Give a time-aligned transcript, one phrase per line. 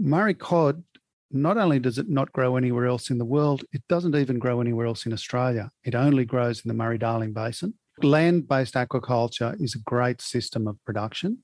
[0.00, 0.82] Murray cod,
[1.30, 4.60] not only does it not grow anywhere else in the world, it doesn't even grow
[4.60, 5.70] anywhere else in Australia.
[5.84, 7.74] It only grows in the Murray Darling Basin.
[8.02, 11.38] Land based aquaculture is a great system of production.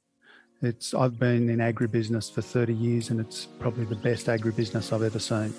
[0.63, 5.05] It's, I've been in agribusiness for 30 years and it's probably the best agribusiness I've
[5.05, 5.55] ever seen.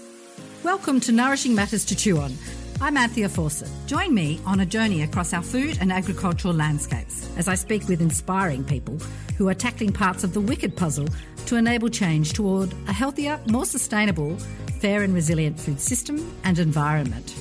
[0.64, 2.34] Welcome to Nourishing Matters to Chew On.
[2.82, 3.70] I'm Anthea Fawcett.
[3.86, 8.02] Join me on a journey across our food and agricultural landscapes as I speak with
[8.02, 8.98] inspiring people
[9.38, 11.08] who are tackling parts of the wicked puzzle
[11.52, 14.38] to enable change toward a healthier, more sustainable,
[14.80, 17.35] fair and resilient food system and environment.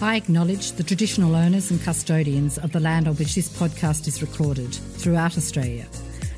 [0.00, 4.22] I acknowledge the traditional owners and custodians of the land on which this podcast is
[4.22, 5.88] recorded throughout Australia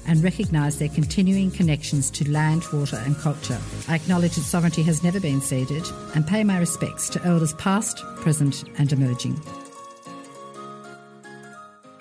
[0.07, 3.61] and recognise their continuing connections to land, water, and culture.
[3.89, 5.85] I acknowledge that sovereignty has never been ceded
[6.15, 9.39] and pay my respects to elders past, present, and emerging.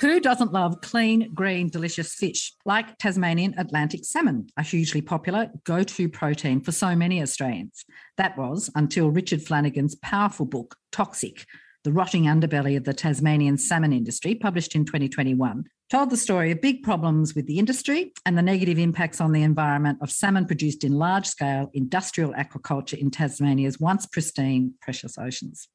[0.02, 5.84] Who doesn't love clean, green, delicious fish like Tasmanian Atlantic salmon, a hugely popular go
[5.84, 7.86] to protein for so many Australians?
[8.18, 11.46] That was until Richard Flanagan's powerful book, Toxic
[11.84, 16.62] The Rotting Underbelly of the Tasmanian Salmon Industry, published in 2021, told the story of
[16.62, 20.84] big problems with the industry and the negative impacts on the environment of salmon produced
[20.84, 25.68] in large scale industrial aquaculture in Tasmania's once pristine precious oceans.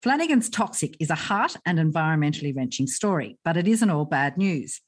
[0.00, 4.80] Flanagan's Toxic is a heart and environmentally wrenching story, but it isn't all bad news.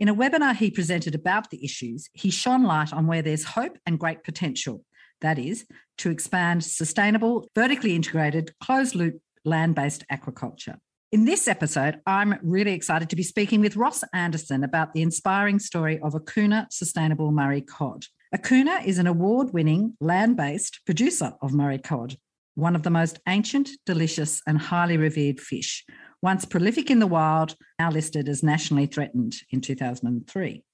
[0.00, 3.78] In a webinar he presented about the issues, he shone light on where there's hope
[3.86, 4.84] and great potential.
[5.20, 5.64] That is,
[5.98, 10.78] to expand sustainable, vertically integrated, closed loop land based aquaculture.
[11.12, 15.60] In this episode, I'm really excited to be speaking with Ross Anderson about the inspiring
[15.60, 18.06] story of AQUNA Sustainable Murray Cod.
[18.34, 22.16] AQUNA is an award winning land based producer of Murray cod
[22.58, 25.84] one of the most ancient, delicious, and highly revered fish,
[26.20, 30.64] once prolific in the wild, now listed as nationally threatened in 2003.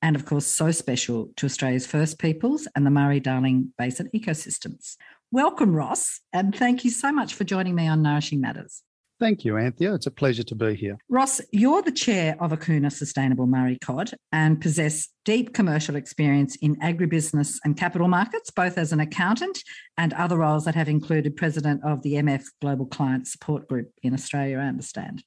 [0.00, 4.94] And of course, so special to Australia's First Peoples and the Murray Darling Basin ecosystems.
[5.32, 8.84] Welcome, Ross, and thank you so much for joining me on Nourishing Matters.
[9.20, 9.94] Thank you, Anthea.
[9.94, 10.98] It's a pleasure to be here.
[11.08, 16.76] Ross, you're the chair of AQUNA Sustainable Murray Cod and possess deep commercial experience in
[16.76, 19.62] agribusiness and capital markets, both as an accountant
[19.96, 24.14] and other roles that have included president of the MF Global Client Support Group in
[24.14, 25.22] Australia, I understand.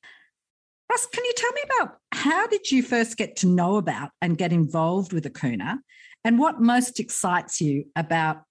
[0.91, 4.37] Ross, can you tell me about how did you first get to know about and
[4.37, 5.79] get involved with AQUNA
[6.25, 8.41] and what most excites you about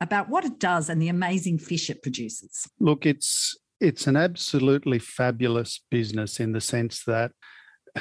[0.00, 2.68] about what it does and the amazing fish it produces?
[2.80, 7.32] Look, it's it's an absolutely fabulous business in the sense that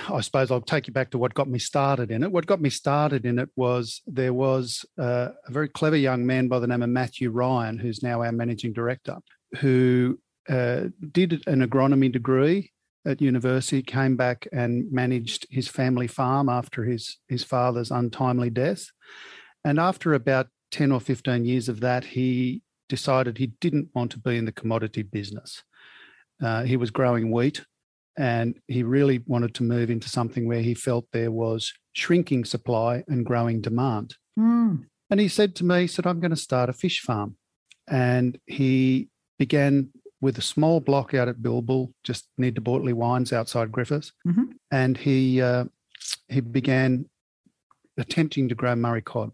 [0.09, 2.31] I suppose I'll take you back to what got me started in it.
[2.31, 6.47] What got me started in it was there was uh, a very clever young man
[6.47, 9.17] by the name of Matthew Ryan, who's now our managing director,
[9.59, 12.71] who uh, did an agronomy degree
[13.05, 18.87] at university, came back and managed his family farm after his, his father's untimely death.
[19.65, 24.19] And after about 10 or 15 years of that, he decided he didn't want to
[24.19, 25.63] be in the commodity business.
[26.43, 27.63] Uh, he was growing wheat
[28.17, 33.03] and he really wanted to move into something where he felt there was shrinking supply
[33.07, 34.15] and growing demand.
[34.37, 34.85] Mm.
[35.09, 37.37] And he said to me, he said, I'm going to start a fish farm.
[37.87, 39.09] And he
[39.39, 39.89] began
[40.21, 44.13] with a small block out at Bilbul, just near to Bortoli Wines outside Griffiths.
[44.25, 44.43] Mm-hmm.
[44.71, 45.65] And he, uh,
[46.29, 47.09] he began
[47.97, 49.31] attempting to grow Murray cod.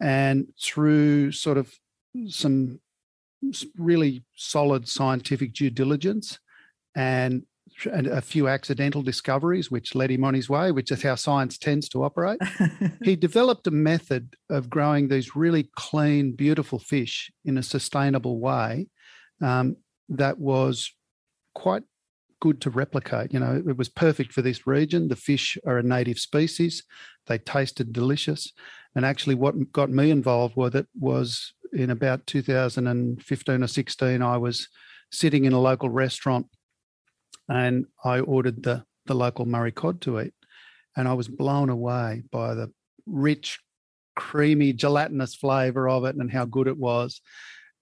[0.00, 1.72] And through sort of
[2.28, 2.80] some
[3.76, 6.38] really solid scientific due diligence
[6.94, 7.42] and
[7.90, 11.58] and a few accidental discoveries, which led him on his way, which is how science
[11.58, 12.38] tends to operate.
[13.02, 18.88] he developed a method of growing these really clean, beautiful fish in a sustainable way
[19.40, 19.76] um,
[20.08, 20.92] that was
[21.54, 21.82] quite
[22.42, 23.32] good to replicate.
[23.32, 25.06] You know, it was perfect for this region.
[25.06, 26.82] The fish are a native species,
[27.28, 28.52] they tasted delicious.
[28.96, 34.36] And actually, what got me involved with it was in about 2015 or 16, I
[34.38, 34.68] was
[35.12, 36.46] sitting in a local restaurant
[37.48, 40.34] and I ordered the, the local Murray cod to eat.
[40.96, 42.72] And I was blown away by the
[43.06, 43.60] rich,
[44.16, 47.20] creamy, gelatinous flavor of it and how good it was.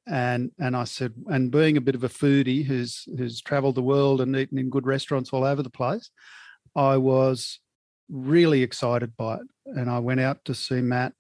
[0.07, 3.83] And and I said, and being a bit of a foodie who's who's traveled the
[3.83, 6.11] world and eaten in good restaurants all over the place,
[6.75, 7.61] I was
[8.09, 9.43] really excited by it.
[9.67, 11.13] And I went out to see Matt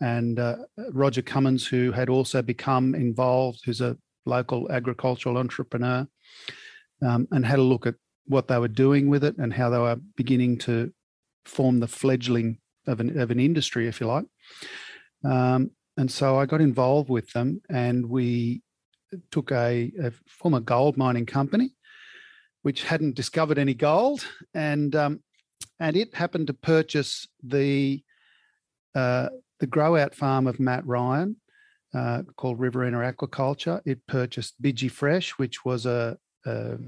[0.00, 0.56] and uh,
[0.92, 6.06] Roger Cummins, who had also become involved, who's a local agricultural entrepreneur,
[7.02, 7.96] um, and had a look at
[8.26, 10.92] what they were doing with it and how they were beginning to
[11.44, 14.26] form the fledgling of an, of an industry, if you like.
[15.24, 18.62] Um, and so I got involved with them, and we
[19.32, 21.74] took a, a former gold mining company,
[22.62, 24.24] which hadn't discovered any gold,
[24.54, 25.20] and um,
[25.80, 28.02] and it happened to purchase the
[28.94, 29.28] uh,
[29.58, 31.36] the grow out farm of Matt Ryan,
[31.92, 33.80] uh, called Riverina Aquaculture.
[33.84, 36.16] It purchased Bidgie Fresh, which was a,
[36.46, 36.78] a,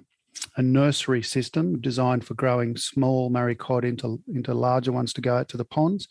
[0.57, 5.37] a nursery system designed for growing small Murray cod into, into larger ones to go
[5.37, 6.07] out to the ponds,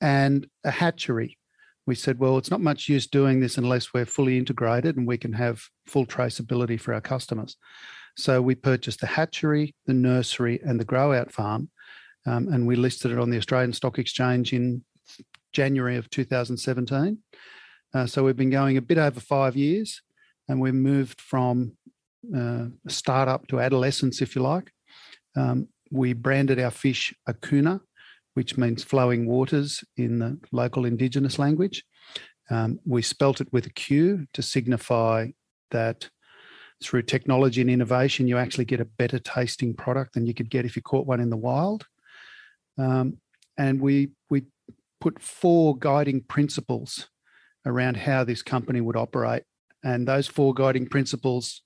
[0.00, 1.38] and a hatchery.
[1.86, 5.18] We said, well, it's not much use doing this unless we're fully integrated and we
[5.18, 7.56] can have full traceability for our customers.
[8.16, 11.70] So we purchased the hatchery, the nursery, and the grow out farm,
[12.26, 14.84] um, and we listed it on the Australian Stock Exchange in
[15.52, 17.18] January of 2017.
[17.92, 20.00] Uh, so we've been going a bit over five years,
[20.48, 21.72] and we've moved from
[22.34, 24.70] uh, startup to adolescence, if you like.
[25.36, 27.80] Um, we branded our fish AQUNA,
[28.34, 31.84] which means flowing waters in the local Indigenous language.
[32.50, 35.28] Um, we spelt it with a Q to signify
[35.70, 36.10] that
[36.82, 40.64] through technology and innovation, you actually get a better tasting product than you could get
[40.64, 41.86] if you caught one in the wild.
[42.76, 43.18] Um,
[43.56, 44.44] and we we
[45.00, 47.08] put four guiding principles
[47.66, 49.44] around how this company would operate.
[49.82, 51.62] And those four guiding principles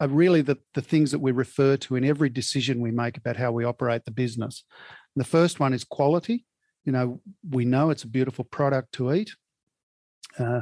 [0.00, 3.36] are really the, the things that we refer to in every decision we make about
[3.36, 4.64] how we operate the business.
[5.16, 6.44] The first one is quality.
[6.84, 7.20] You know,
[7.50, 9.30] we know it's a beautiful product to eat.
[10.38, 10.60] Uh,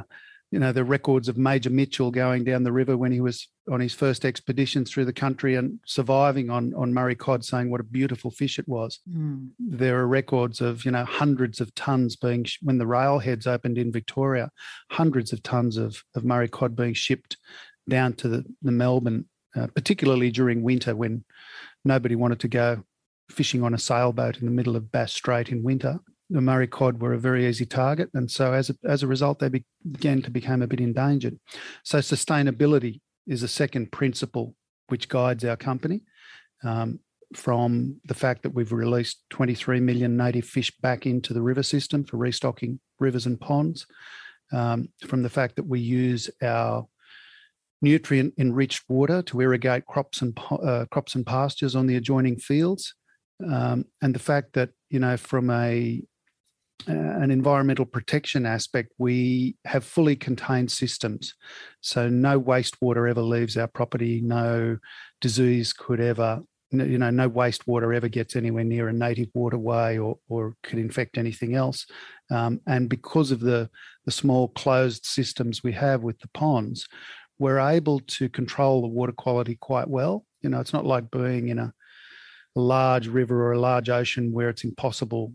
[0.51, 3.81] you know, the records of Major Mitchell going down the river when he was on
[3.81, 7.83] his first expedition through the country and surviving on, on Murray cod, saying what a
[7.83, 8.99] beautiful fish it was.
[9.11, 9.49] Mm.
[9.59, 13.91] There are records of, you know, hundreds of tons being, when the railheads opened in
[13.91, 14.49] Victoria,
[14.91, 17.37] hundreds of tons of, of Murray cod being shipped
[17.89, 19.25] down to the, the Melbourne,
[19.55, 21.25] uh, particularly during winter when
[21.83, 22.83] nobody wanted to go
[23.29, 25.99] fishing on a sailboat in the middle of Bass Strait in winter
[26.29, 29.39] the Murray cod were a very easy target, and so as a, as a result,
[29.39, 31.39] they began to become a bit endangered.
[31.83, 34.55] So sustainability is a second principle
[34.87, 36.01] which guides our company.
[36.63, 36.99] Um,
[37.33, 42.03] from the fact that we've released 23 million native fish back into the river system
[42.03, 43.85] for restocking rivers and ponds,
[44.53, 46.87] um, from the fact that we use our
[47.81, 52.93] nutrient enriched water to irrigate crops and uh, crops and pastures on the adjoining fields,
[53.47, 56.01] um, and the fact that you know from a
[56.87, 61.33] uh, an environmental protection aspect, we have fully contained systems.
[61.81, 64.77] So no wastewater ever leaves our property, no
[65.19, 66.41] disease could ever,
[66.71, 71.17] you know, no wastewater ever gets anywhere near a native waterway or, or could infect
[71.17, 71.87] anything else.
[72.29, 73.69] Um, and because of the,
[74.05, 76.87] the small closed systems we have with the ponds,
[77.39, 80.25] we're able to control the water quality quite well.
[80.41, 81.73] You know, it's not like being in a
[82.55, 85.33] large river or a large ocean where it's impossible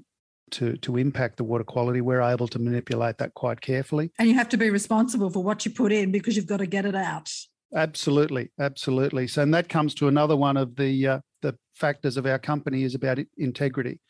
[0.50, 4.10] to to impact the water quality, we're able to manipulate that quite carefully.
[4.18, 6.66] And you have to be responsible for what you put in because you've got to
[6.66, 7.30] get it out.
[7.74, 9.28] Absolutely, absolutely.
[9.28, 12.82] So, and that comes to another one of the uh, the factors of our company
[12.82, 14.00] is about integrity,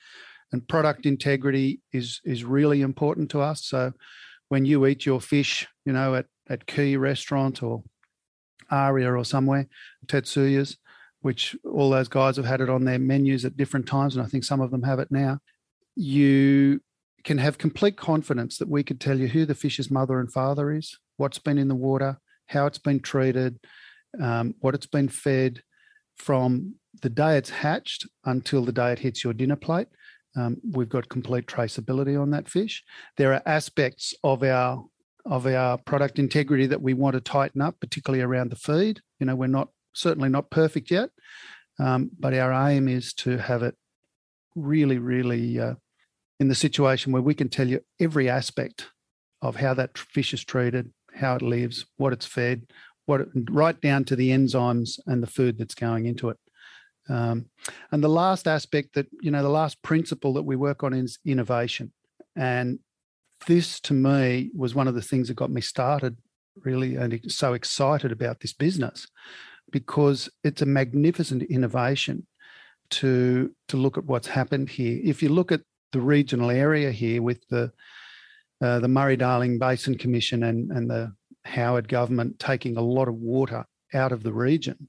[0.52, 3.64] and product integrity is is really important to us.
[3.66, 3.92] So,
[4.48, 7.82] when you eat your fish, you know, at at Quay Restaurant or
[8.70, 9.66] Aria or somewhere,
[10.06, 10.78] Tetsuya's,
[11.22, 14.28] which all those guys have had it on their menus at different times, and I
[14.28, 15.40] think some of them have it now
[15.96, 16.80] you
[17.24, 20.72] can have complete confidence that we could tell you who the fish's mother and father
[20.72, 23.58] is, what's been in the water, how it's been treated,
[24.20, 25.62] um, what it's been fed
[26.16, 29.88] from the day it's hatched until the day it hits your dinner plate.
[30.36, 32.82] Um, we've got complete traceability on that fish.
[33.16, 34.84] There are aspects of our
[35.26, 39.02] of our product integrity that we want to tighten up, particularly around the feed.
[39.18, 41.10] You know, we're not certainly not perfect yet,
[41.78, 43.74] um, but our aim is to have it
[44.54, 45.74] really, really uh,
[46.38, 48.88] in the situation where we can tell you every aspect
[49.42, 52.66] of how that fish is treated, how it lives, what it's fed,
[53.06, 56.36] what it, right down to the enzymes and the food that's going into it.
[57.08, 57.46] Um,
[57.90, 61.18] and the last aspect that you know, the last principle that we work on is
[61.24, 61.92] innovation,
[62.36, 62.78] and
[63.46, 66.16] this to me was one of the things that got me started
[66.62, 69.06] really and so excited about this business
[69.70, 72.26] because it's a magnificent innovation
[72.90, 75.00] to to look at what's happened here.
[75.02, 75.62] If you look at
[75.92, 77.72] the regional area here with the
[78.60, 81.12] uh, the Murray Darling Basin Commission and and the
[81.44, 84.88] Howard government taking a lot of water out of the region,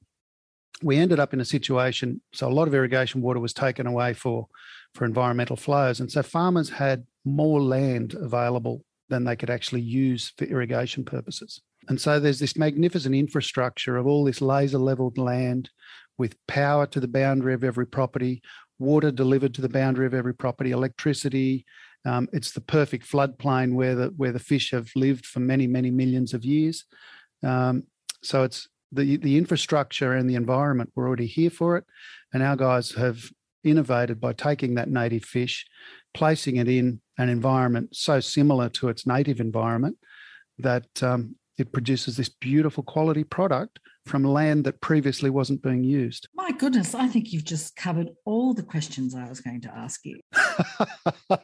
[0.84, 2.22] we ended up in a situation.
[2.34, 4.48] So a lot of irrigation water was taken away for
[4.94, 10.34] for environmental flows, and so farmers had more land available than they could actually use
[10.38, 11.62] for irrigation purposes.
[11.90, 15.70] And so there's this magnificent infrastructure of all this laser leveled land
[16.18, 18.42] with power to the boundary of every property,
[18.80, 21.66] water delivered to the boundary of every property, electricity.
[22.06, 25.92] Um, it's the perfect floodplain where the where the fish have lived for many many
[25.92, 26.86] millions of years.
[27.44, 27.84] Um,
[28.24, 31.86] so it's the the infrastructure and the environment were already here for it,
[32.34, 33.32] and our guys have
[33.64, 35.66] innovated by taking that native fish,
[36.14, 39.98] placing it in an environment so similar to its native environment
[40.58, 46.28] that um, it produces this beautiful quality product from land that previously wasn't being used.
[46.34, 50.02] My goodness, I think you've just covered all the questions I was going to ask
[50.04, 50.20] you.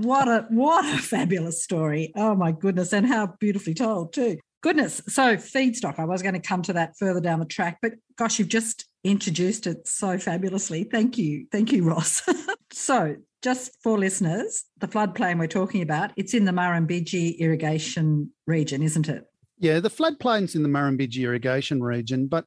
[0.00, 2.12] what a what a fabulous story.
[2.16, 4.38] Oh my goodness, and how beautifully told too.
[4.60, 5.02] Goodness.
[5.06, 8.38] So feedstock, I was going to come to that further down the track, but gosh,
[8.38, 10.84] you've just introduced it so fabulously.
[10.84, 11.46] Thank you.
[11.52, 12.22] Thank you, Ross.
[12.72, 18.82] so just for listeners, the floodplain we're talking about, it's in the Murrumbidgee irrigation region,
[18.82, 19.24] isn't it?
[19.58, 22.44] Yeah, the floodplain's in the Murrumbidgee irrigation region, but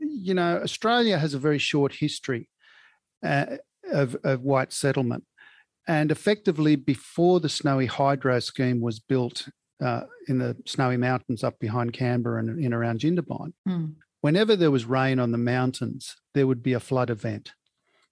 [0.00, 2.48] you know, Australia has a very short history
[3.24, 3.56] uh,
[3.90, 5.24] of, of white settlement.
[5.86, 9.48] And effectively, before the Snowy Hydro scheme was built
[9.82, 13.94] uh, in the Snowy Mountains up behind Canberra and in around Jindabyne, mm.
[14.20, 17.52] whenever there was rain on the mountains, there would be a flood event.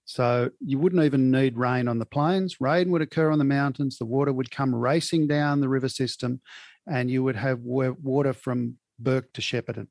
[0.07, 2.61] So you wouldn't even need rain on the plains.
[2.61, 3.99] Rain would occur on the mountains.
[3.99, 6.41] The water would come racing down the river system,
[6.89, 9.89] and you would have water from Bourke to Shepparton.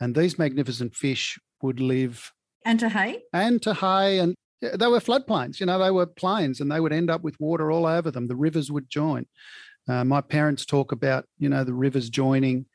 [0.00, 2.32] And these magnificent fish would live.
[2.64, 3.22] And to Hay?
[3.32, 4.20] And to Hay.
[4.20, 7.38] And they were floodplains, you know, they were plains and they would end up with
[7.40, 8.28] water all over them.
[8.28, 9.26] The rivers would join.
[9.88, 12.66] Uh, my parents talk about, you know, the rivers joining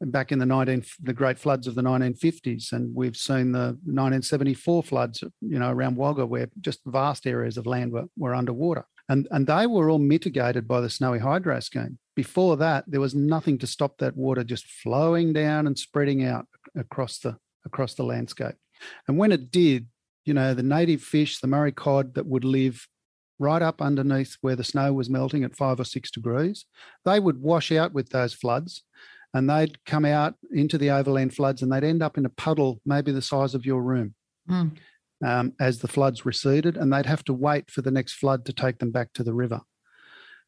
[0.00, 4.82] back in the 19 the great floods of the 1950s and we've seen the 1974
[4.82, 8.86] floods you know around wagga where just vast areas of land were, were underwater.
[9.08, 11.98] And and they were all mitigated by the snowy hydro scheme.
[12.16, 16.46] Before that there was nothing to stop that water just flowing down and spreading out
[16.76, 18.54] across the across the landscape.
[19.06, 19.86] And when it did
[20.24, 22.86] you know the native fish the murray cod that would live
[23.38, 26.66] right up underneath where the snow was melting at five or six degrees
[27.04, 28.82] they would wash out with those floods
[29.34, 32.80] and they'd come out into the overland floods and they'd end up in a puddle
[32.84, 34.14] maybe the size of your room
[34.48, 34.70] mm.
[35.24, 38.52] um, as the floods receded and they'd have to wait for the next flood to
[38.52, 39.60] take them back to the river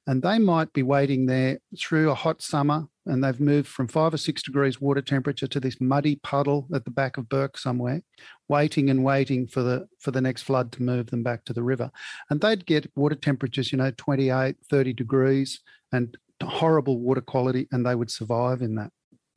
[0.06, 4.14] and they might be waiting there through a hot summer and they've moved from five
[4.14, 8.02] or six degrees water temperature to this muddy puddle at the back of Bourke somewhere,
[8.48, 11.62] waiting and waiting for the for the next flood to move them back to the
[11.62, 11.90] river.
[12.30, 15.60] And they'd get water temperatures, you know, 28, 30 degrees
[15.92, 18.90] and horrible water quality, and they would survive in that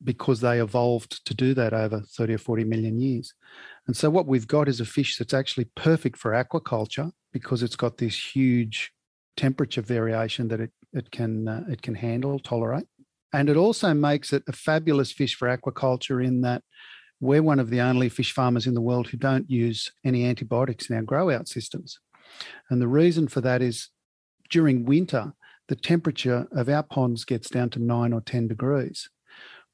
[0.04, 3.34] because they evolved to do that over 30 or 40 million years.
[3.88, 7.76] And so what we've got is a fish that's actually perfect for aquaculture because it's
[7.76, 8.92] got this huge
[9.38, 12.88] temperature variation that it, it can uh, it can handle, tolerate.
[13.34, 16.64] And it also makes it a fabulous fish for aquaculture in that
[17.20, 20.90] we're one of the only fish farmers in the world who don't use any antibiotics
[20.90, 22.00] in our grow out systems.
[22.70, 23.90] And the reason for that is
[24.50, 25.34] during winter,
[25.68, 29.10] the temperature of our ponds gets down to nine or 10 degrees,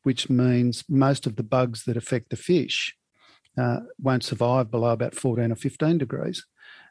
[0.04, 2.96] which means most of the bugs that affect the fish
[3.58, 6.46] uh, won't survive below about 14 or 15 degrees.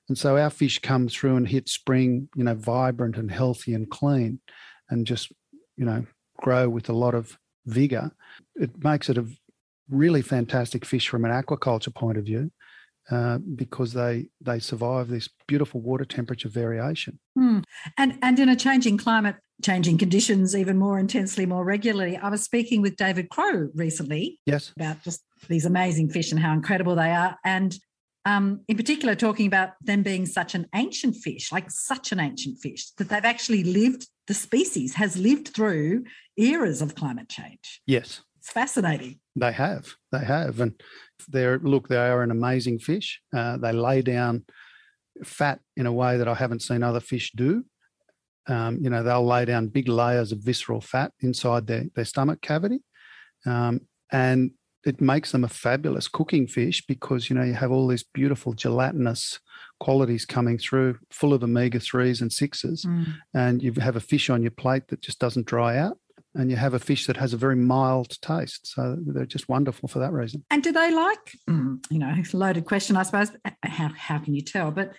[0.08, 3.88] And so our fish come through and hit spring, you know, vibrant and healthy and
[3.88, 4.40] clean
[4.88, 5.32] and just,
[5.76, 6.04] you know,
[6.38, 8.10] grow with a lot of vigor.
[8.56, 9.26] It makes it a
[9.88, 12.50] really fantastic fish from an aquaculture point of view.
[13.10, 17.18] Uh, because they they survive this beautiful water temperature variation.
[17.34, 17.60] Hmm.
[17.96, 22.16] And and in a changing climate, changing conditions even more intensely, more regularly.
[22.16, 24.38] I was speaking with David Crow recently.
[24.46, 24.72] Yes.
[24.76, 27.76] About just these amazing fish and how incredible they are, and
[28.26, 32.58] um, in particular, talking about them being such an ancient fish, like such an ancient
[32.58, 34.06] fish, that they've actually lived.
[34.28, 36.04] The species has lived through
[36.36, 37.82] eras of climate change.
[37.86, 38.20] Yes.
[38.38, 39.18] It's fascinating.
[39.40, 39.94] They have.
[40.12, 40.60] They have.
[40.60, 40.80] And
[41.28, 43.20] they're look, they are an amazing fish.
[43.34, 44.44] Uh, they lay down
[45.24, 47.64] fat in a way that I haven't seen other fish do.
[48.46, 52.40] Um, you know, they'll lay down big layers of visceral fat inside their, their stomach
[52.40, 52.82] cavity.
[53.46, 54.52] Um, and
[54.84, 58.54] it makes them a fabulous cooking fish because, you know, you have all these beautiful
[58.54, 59.38] gelatinous
[59.78, 62.86] qualities coming through, full of omega 3s and 6s.
[62.86, 63.14] Mm.
[63.34, 65.98] And you have a fish on your plate that just doesn't dry out
[66.34, 68.66] and you have a fish that has a very mild taste.
[68.66, 70.44] So they're just wonderful for that reason.
[70.50, 73.30] And do they like, mm, you know, it's a loaded question, I suppose.
[73.62, 74.70] How, how can you tell?
[74.70, 74.92] But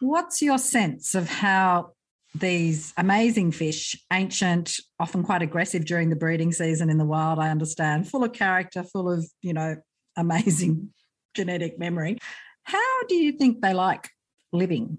[0.00, 1.92] what's your sense of how
[2.34, 7.50] these amazing fish, ancient, often quite aggressive during the breeding season in the wild, I
[7.50, 9.76] understand, full of character, full of, you know,
[10.16, 10.90] amazing
[11.34, 12.18] genetic memory.
[12.64, 14.08] How do you think they like
[14.52, 14.98] living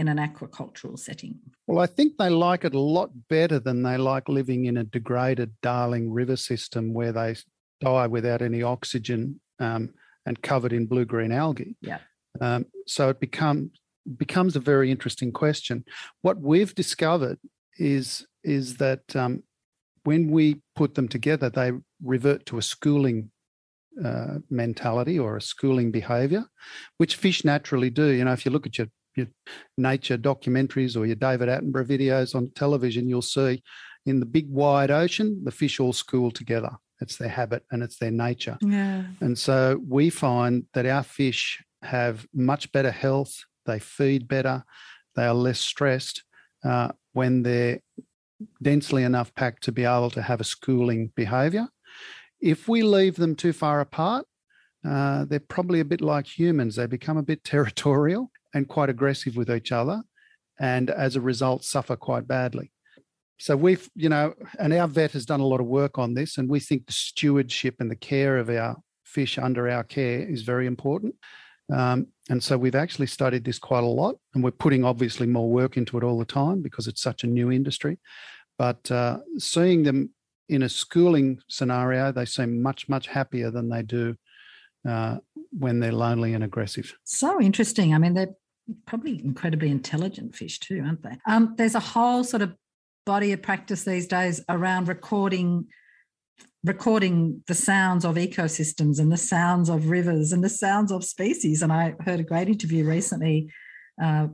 [0.00, 1.38] in an aquacultural setting?
[1.66, 4.84] Well, I think they like it a lot better than they like living in a
[4.84, 7.36] degraded Darling River system where they
[7.82, 9.92] die without any oxygen um,
[10.24, 11.76] and covered in blue green algae.
[11.82, 11.98] Yeah.
[12.40, 13.70] Um, so it becomes
[14.16, 15.84] becomes a very interesting question.
[16.22, 17.38] What we've discovered
[17.76, 19.42] is is that um,
[20.04, 23.30] when we put them together, they revert to a schooling
[24.02, 26.46] uh, mentality or a schooling behavior,
[26.96, 28.06] which fish naturally do.
[28.06, 28.88] You know, if you look at your
[29.20, 29.28] your
[29.76, 33.62] nature documentaries or your David Attenborough videos on television, you'll see
[34.06, 36.70] in the big wide ocean, the fish all school together.
[37.00, 38.58] It's their habit and it's their nature.
[38.60, 39.04] Yeah.
[39.20, 43.34] And so we find that our fish have much better health,
[43.66, 44.64] they feed better,
[45.16, 46.24] they are less stressed
[46.64, 47.80] uh, when they're
[48.62, 51.68] densely enough packed to be able to have a schooling behavior.
[52.40, 54.26] If we leave them too far apart,
[54.86, 56.76] uh, they're probably a bit like humans.
[56.76, 60.02] They become a bit territorial and quite aggressive with each other,
[60.58, 62.72] and as a result, suffer quite badly.
[63.38, 66.36] So we've, you know, and our vet has done a lot of work on this,
[66.36, 70.42] and we think the stewardship and the care of our fish under our care is
[70.42, 71.14] very important.
[71.72, 75.48] Um, and so we've actually studied this quite a lot, and we're putting obviously more
[75.48, 77.98] work into it all the time because it's such a new industry.
[78.58, 80.10] But uh, seeing them
[80.48, 84.16] in a schooling scenario, they seem much, much happier than they do
[84.86, 85.18] uh,
[85.50, 86.94] when they're lonely and aggressive.
[87.04, 87.94] So interesting.
[87.94, 88.34] I mean, they're
[88.86, 91.18] probably incredibly intelligent fish too, aren't they?
[91.26, 92.54] Um, there's a whole sort of
[93.06, 95.66] body of practice these days around recording
[96.62, 101.62] recording the sounds of ecosystems and the sounds of rivers and the sounds of species.
[101.62, 103.50] And I heard a great interview recently
[104.02, 104.28] uh,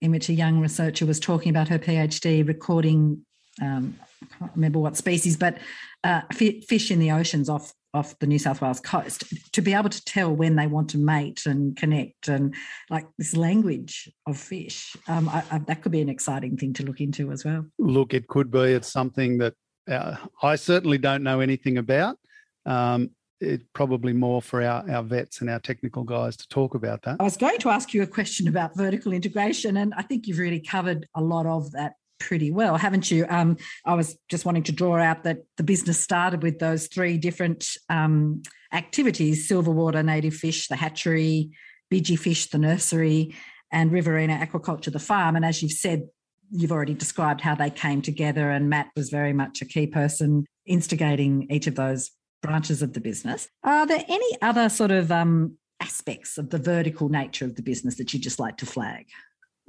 [0.00, 3.24] in which a young researcher was talking about her PhD recording.
[3.62, 5.58] Um, I can't remember what species, but
[6.02, 9.88] uh, fish in the oceans off off the New South Wales coast to be able
[9.88, 12.54] to tell when they want to mate and connect and
[12.90, 14.94] like this language of fish.
[15.06, 17.64] Um, I, I, that could be an exciting thing to look into as well.
[17.78, 18.60] Look, it could be.
[18.60, 19.54] It's something that
[19.90, 22.18] uh, I certainly don't know anything about.
[22.66, 27.02] Um, it's probably more for our, our vets and our technical guys to talk about
[27.02, 27.16] that.
[27.20, 30.38] I was going to ask you a question about vertical integration, and I think you've
[30.38, 33.26] really covered a lot of that pretty well, haven't you?
[33.28, 37.18] Um, I was just wanting to draw out that the business started with those three
[37.18, 41.50] different um, activities silverwater native fish, the hatchery,
[41.92, 43.34] Bidgie fish, the nursery,
[43.72, 45.36] and Riverina aquaculture, the farm.
[45.36, 46.08] And as you've said,
[46.50, 50.46] you've already described how they came together, and Matt was very much a key person
[50.66, 52.10] instigating each of those
[52.42, 53.48] branches of the business.
[53.64, 57.96] Are there any other sort of um, aspects of the vertical nature of the business
[57.96, 59.06] that you just like to flag?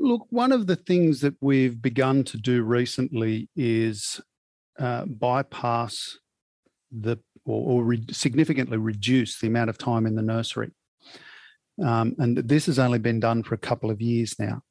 [0.01, 4.21] Look, one of the things that we've begun to do recently is
[4.79, 6.17] uh, bypass
[6.89, 10.71] the or, or re- significantly reduce the amount of time in the nursery.
[11.83, 14.61] Um, and this has only been done for a couple of years now.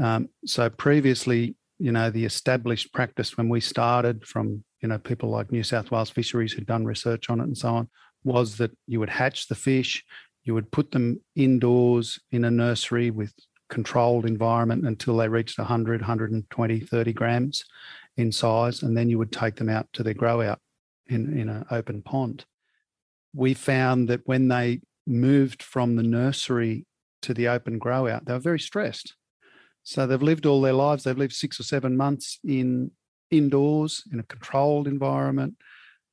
[0.00, 5.28] Um, so previously, you know, the established practice when we started from, you know, people
[5.28, 7.88] like New South Wales Fisheries who'd done research on it and so on,
[8.24, 10.02] was that you would hatch the fish,
[10.44, 13.32] you would put them indoors in a nursery with
[13.68, 17.64] controlled environment until they reached 100, 120, 30 grams
[18.16, 20.60] in size, and then you would take them out to their grow out
[21.06, 22.44] in, in an open pond.
[23.34, 26.86] We found that when they moved from the nursery
[27.22, 29.14] to the open grow out, they were very stressed.
[29.82, 31.04] So they've lived all their lives.
[31.04, 32.90] They've lived six or seven months in
[33.30, 35.56] indoors in a controlled environment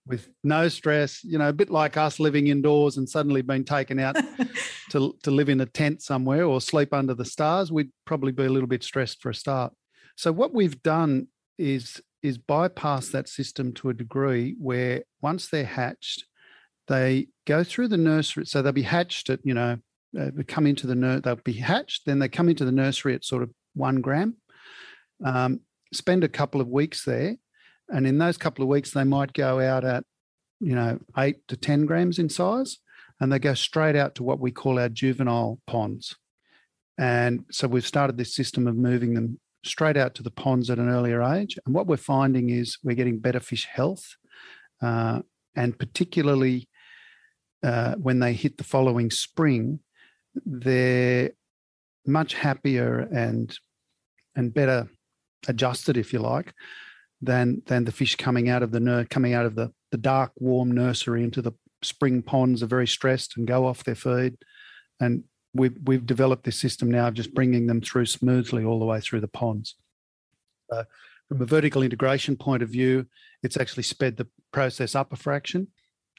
[0.05, 3.99] with no stress, you know, a bit like us living indoors and suddenly being taken
[3.99, 4.15] out
[4.89, 8.45] to, to live in a tent somewhere or sleep under the stars, we'd probably be
[8.45, 9.73] a little bit stressed for a start.
[10.15, 15.65] So what we've done is is bypass that system to a degree where once they're
[15.65, 16.25] hatched,
[16.87, 18.45] they go through the nursery.
[18.45, 19.77] So they'll be hatched at, you know,
[20.19, 23.25] uh, come into the nursery, they'll be hatched, then they come into the nursery at
[23.25, 24.35] sort of one gram,
[25.25, 25.61] um,
[25.93, 27.37] spend a couple of weeks there.
[27.91, 30.03] And in those couple of weeks, they might go out at,
[30.59, 32.77] you know, eight to 10 grams in size,
[33.19, 36.15] and they go straight out to what we call our juvenile ponds.
[36.97, 40.79] And so we've started this system of moving them straight out to the ponds at
[40.79, 41.57] an earlier age.
[41.65, 44.15] And what we're finding is we're getting better fish health,
[44.81, 45.21] uh,
[45.55, 46.69] and particularly
[47.63, 49.79] uh, when they hit the following spring,
[50.45, 51.31] they're
[52.05, 53.55] much happier and
[54.35, 54.89] and better
[55.47, 56.53] adjusted, if you like,
[57.21, 60.31] than than the fish coming out of the ner- coming out of the the dark,
[60.37, 61.51] warm nursery into the
[61.83, 64.37] spring ponds are very stressed and go off their feed.
[64.99, 68.85] And we've we've developed this system now of just bringing them through smoothly all the
[68.85, 69.75] way through the ponds.
[70.71, 70.83] Uh,
[71.27, 73.07] from a vertical integration point of view,
[73.43, 75.67] it's actually sped the process up a fraction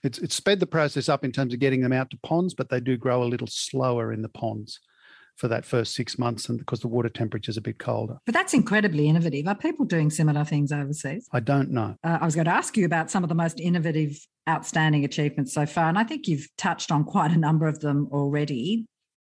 [0.03, 2.69] it's it's sped the process up in terms of getting them out to ponds, but
[2.69, 4.81] they do grow a little slower in the ponds
[5.37, 8.19] for that first six months and because the water temperature is a bit colder.
[8.27, 9.49] But that's incredibly innovative.
[9.49, 11.29] Are people doing similar things overseas?
[11.33, 11.97] I don't know.
[12.05, 14.19] Uh, I was going to ask you about some of the most innovative,
[14.49, 18.09] outstanding achievements so far, and I think you've touched on quite a number of them
[18.13, 18.87] already.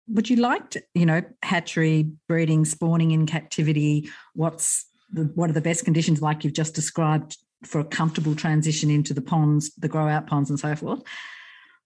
[0.08, 4.10] Would you like to, you know, hatchery, breeding, spawning in captivity?
[4.34, 8.90] What's the, what are the best conditions like you've just described for a comfortable transition
[8.90, 11.02] into the ponds, the grow out ponds, and so forth.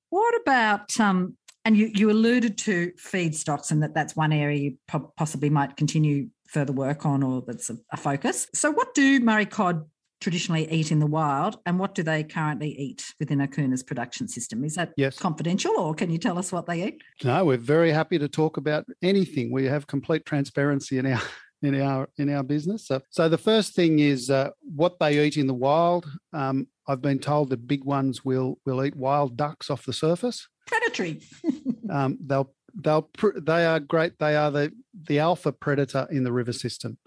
[0.09, 1.37] What about um,
[1.69, 4.77] And you, you alluded to feedstocks and that that's one area you
[5.15, 8.47] possibly might continue further work on or that's a, a focus.
[8.55, 9.86] So, what do Murray cod
[10.19, 14.63] traditionally eat in the wild and what do they currently eat within AQUNA's production system?
[14.63, 15.19] Is that yes.
[15.19, 17.03] confidential or can you tell us what they eat?
[17.23, 19.51] No, we're very happy to talk about anything.
[19.51, 21.21] We have complete transparency in our
[21.62, 22.88] in our in our business.
[22.88, 26.08] So, so the first thing is uh, what they eat in the wild.
[26.34, 30.47] Um, I've been told that big ones will will eat wild ducks off the surface.
[30.69, 31.21] Predatory.
[31.89, 34.19] um, they'll they'll they are great.
[34.19, 34.71] They are the
[35.08, 36.97] the alpha predator in the river system,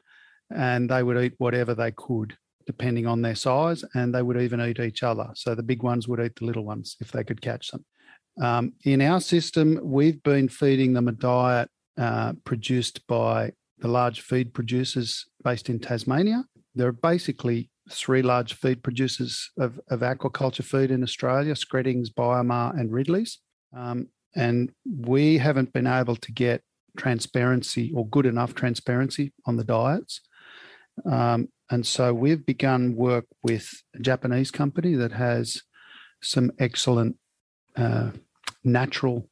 [0.54, 4.60] and they would eat whatever they could depending on their size, and they would even
[4.60, 5.28] eat each other.
[5.34, 7.84] So the big ones would eat the little ones if they could catch them.
[8.40, 14.20] Um, in our system, we've been feeding them a diet uh, produced by the large
[14.20, 16.44] feed producers based in Tasmania.
[16.74, 22.78] There are basically three large feed producers of, of aquaculture feed in Australia Skrettings, Biomar,
[22.78, 23.38] and Ridley's.
[23.74, 26.62] Um, and we haven't been able to get
[26.96, 30.20] transparency or good enough transparency on the diets.
[31.10, 35.62] Um, and so we've begun work with a Japanese company that has
[36.22, 37.16] some excellent
[37.76, 38.10] uh,
[38.62, 39.28] natural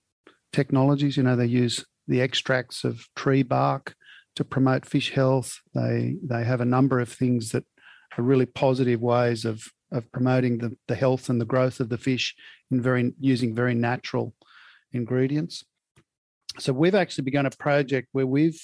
[0.53, 1.17] technologies.
[1.17, 3.95] You know, they use the extracts of tree bark
[4.37, 5.61] to promote fish health.
[5.75, 7.65] They they have a number of things that
[8.17, 11.99] are really positive ways of of promoting the, the health and the growth of the
[11.99, 12.35] fish
[12.71, 14.35] in very using very natural
[14.93, 15.65] ingredients.
[16.59, 18.61] So we've actually begun a project where we've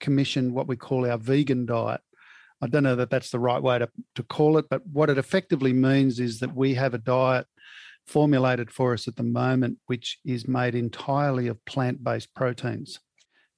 [0.00, 2.00] commissioned what we call our vegan diet.
[2.62, 5.18] I don't know that that's the right way to, to call it, but what it
[5.18, 7.46] effectively means is that we have a diet
[8.06, 12.98] formulated for us at the moment, which is made entirely of plant based proteins.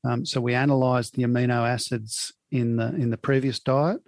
[0.05, 4.01] Um, so we analysed the amino acids in the in the previous diet,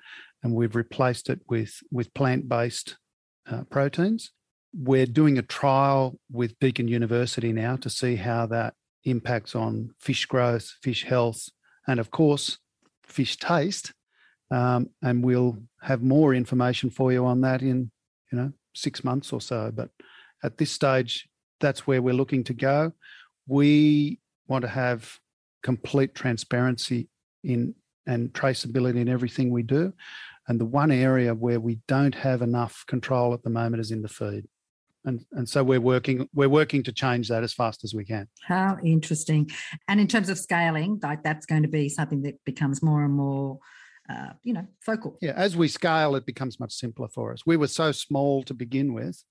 [0.45, 2.97] and we've replaced it with with plant based
[3.51, 4.31] uh, proteins.
[4.73, 10.27] We're doing a trial with Deakin University now to see how that impacts on fish
[10.27, 11.49] growth, fish health,
[11.89, 12.59] and of course,
[13.03, 13.93] fish taste
[14.51, 17.91] um, and we'll have more information for you on that in
[18.31, 19.73] you know six months or so.
[19.75, 19.91] But
[20.43, 21.29] at this stage,
[21.61, 22.93] that's where we're looking to go.
[23.47, 25.19] We want to have
[25.63, 27.09] complete transparency
[27.43, 27.75] in
[28.07, 29.93] and traceability in everything we do.
[30.47, 34.03] And the one area where we don't have enough control at the moment is in
[34.03, 34.45] the feed.
[35.07, 38.27] And, and so we're working we're working to change that as fast as we can.
[38.43, 39.51] How interesting!
[39.87, 43.13] And in terms of scaling, like that's going to be something that becomes more and
[43.13, 43.59] more
[44.09, 45.17] uh, you know, focal.
[45.21, 47.41] Yeah, as we scale, it becomes much simpler for us.
[47.47, 49.23] We were so small to begin with.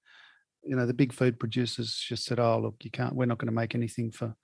[0.64, 3.16] You know, the big food producers just said, "Oh, look, you can't.
[3.16, 4.36] We're not going to make anything for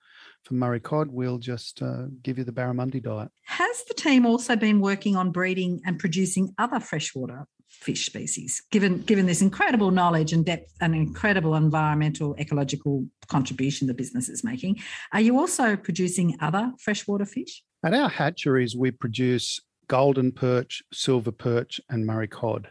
[0.44, 1.08] for Murray cod.
[1.10, 5.30] We'll just uh, give you the barramundi diet." Has the team also been working on
[5.30, 8.62] breeding and producing other freshwater fish species?
[8.70, 14.44] Given given this incredible knowledge and depth and incredible environmental ecological contribution the business is
[14.44, 14.80] making,
[15.12, 17.62] are you also producing other freshwater fish?
[17.82, 22.70] At our hatcheries, we produce golden perch, silver perch, and Murray cod.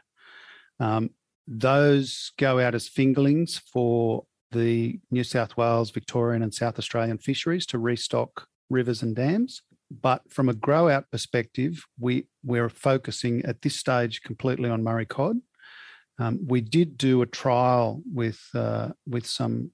[0.79, 1.09] Um,
[1.47, 7.65] those go out as fingerlings for the New South Wales, Victorian, and South Australian fisheries
[7.67, 9.61] to restock rivers and dams.
[9.91, 15.05] But from a grow out perspective, we, we're focusing at this stage completely on Murray
[15.05, 15.37] cod.
[16.19, 19.71] Um, we did do a trial with uh, with some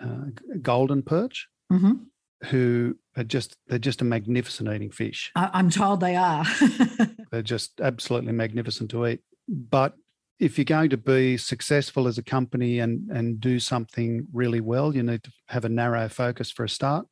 [0.00, 0.26] uh,
[0.62, 2.04] golden perch, mm-hmm
[2.44, 5.30] who are just they're just a magnificent eating fish.
[5.36, 6.44] I'm told they are.
[7.30, 9.20] they're just absolutely magnificent to eat.
[9.48, 9.94] But
[10.40, 14.96] if you're going to be successful as a company and and do something really well,
[14.96, 17.06] you need to have a narrow focus for a start.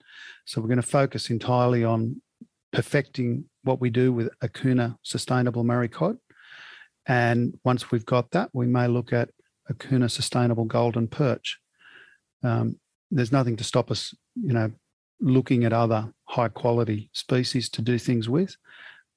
[0.46, 2.20] So we're going to focus entirely on
[2.72, 6.16] perfecting what we do with AQUNA Sustainable Murray Cod.
[7.06, 9.30] And once we've got that, we may look at
[9.70, 11.58] AQUNA Sustainable Golden Perch.
[12.42, 12.78] Um,
[13.10, 14.70] there's nothing to stop us, you know,
[15.20, 18.56] looking at other high quality species to do things with.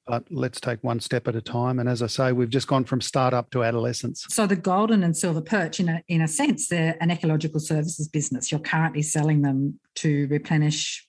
[0.07, 1.79] But let's take one step at a time.
[1.79, 4.25] And as I say, we've just gone from startup to adolescence.
[4.29, 8.07] So the golden and silver perch, in a in a sense, they're an ecological services
[8.07, 8.51] business.
[8.51, 11.07] You're currently selling them to replenish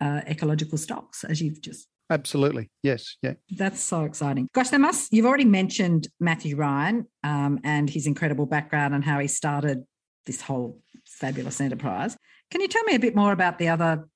[0.00, 2.68] uh, ecological stocks, as you've just Absolutely.
[2.82, 3.16] Yes.
[3.22, 3.34] Yeah.
[3.52, 4.48] That's so exciting.
[4.52, 9.20] Gosh, there must, you've already mentioned Matthew Ryan um, and his incredible background and how
[9.20, 9.84] he started
[10.26, 12.16] this whole fabulous enterprise.
[12.50, 14.08] Can you tell me a bit more about the other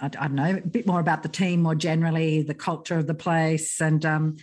[0.00, 3.06] I, I, don't know, a bit more about the team more generally, the culture of
[3.06, 3.80] the place.
[3.80, 4.36] And um,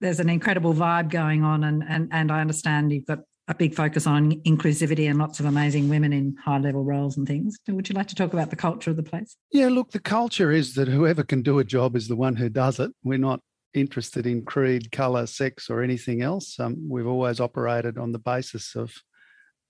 [0.00, 1.64] there's an incredible vibe going on.
[1.64, 5.46] And, and, and I understand you've got a big focus on inclusivity and lots of
[5.46, 7.56] amazing women in high level roles and things.
[7.68, 9.36] Would you like to talk about the culture of the place?
[9.50, 12.48] Yeah, look, the culture is that whoever can do a job is the one who
[12.48, 12.92] does it.
[13.02, 13.40] We're not
[13.74, 16.58] interested in creed, color, sex, or anything else.
[16.60, 18.94] Um, we've always operated on the basis of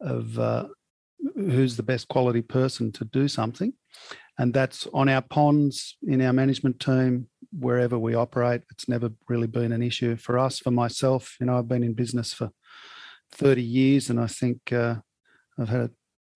[0.00, 0.66] of uh,
[1.34, 3.72] who's the best quality person to do something.
[4.40, 8.62] And that's on our ponds, in our management team, wherever we operate.
[8.70, 10.60] It's never really been an issue for us.
[10.60, 12.48] For myself, you know, I've been in business for
[13.32, 14.94] 30 years, and I think uh,
[15.58, 15.90] I've had a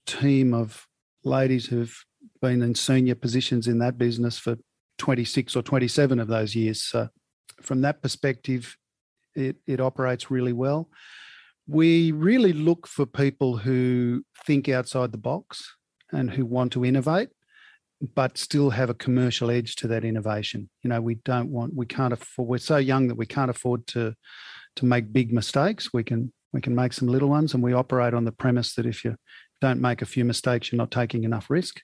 [0.05, 0.87] team of
[1.25, 1.99] ladies who've
[2.43, 4.57] been in senior positions in that business for
[4.99, 6.83] 26 or 27 of those years.
[6.83, 7.09] So,
[7.63, 8.77] from that perspective,
[9.35, 10.91] it, it operates really well.
[11.67, 15.75] We really look for people who think outside the box
[16.13, 17.31] and who want to innovate,
[18.15, 20.69] but still have a commercial edge to that innovation.
[20.83, 23.87] You know, we don't want, we can't afford, we're so young that we can't afford
[23.89, 24.15] to
[24.77, 25.93] to make big mistakes.
[25.93, 28.87] We can we can make some little ones, and we operate on the premise that
[28.87, 29.17] if you
[29.61, 31.81] don't make a few mistakes, you're not taking enough risk.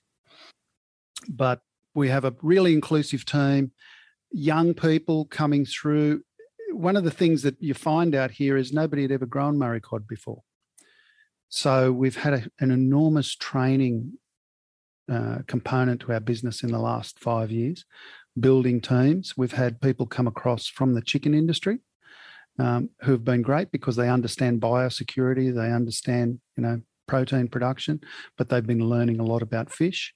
[1.29, 1.61] But
[1.93, 3.71] we have a really inclusive team,
[4.31, 6.21] young people coming through
[6.73, 9.81] one of the things that you find out here is nobody had ever grown Murray
[9.81, 10.41] cod before.
[11.49, 14.13] So we've had a, an enormous training
[15.09, 17.85] uh, component to our business in the last five years,
[18.39, 19.35] building teams.
[19.37, 21.79] We've had people come across from the chicken industry
[22.59, 27.99] um, who have been great because they understand biosecurity, they understand, you know, protein production,
[28.37, 30.13] but they've been learning a lot about fish.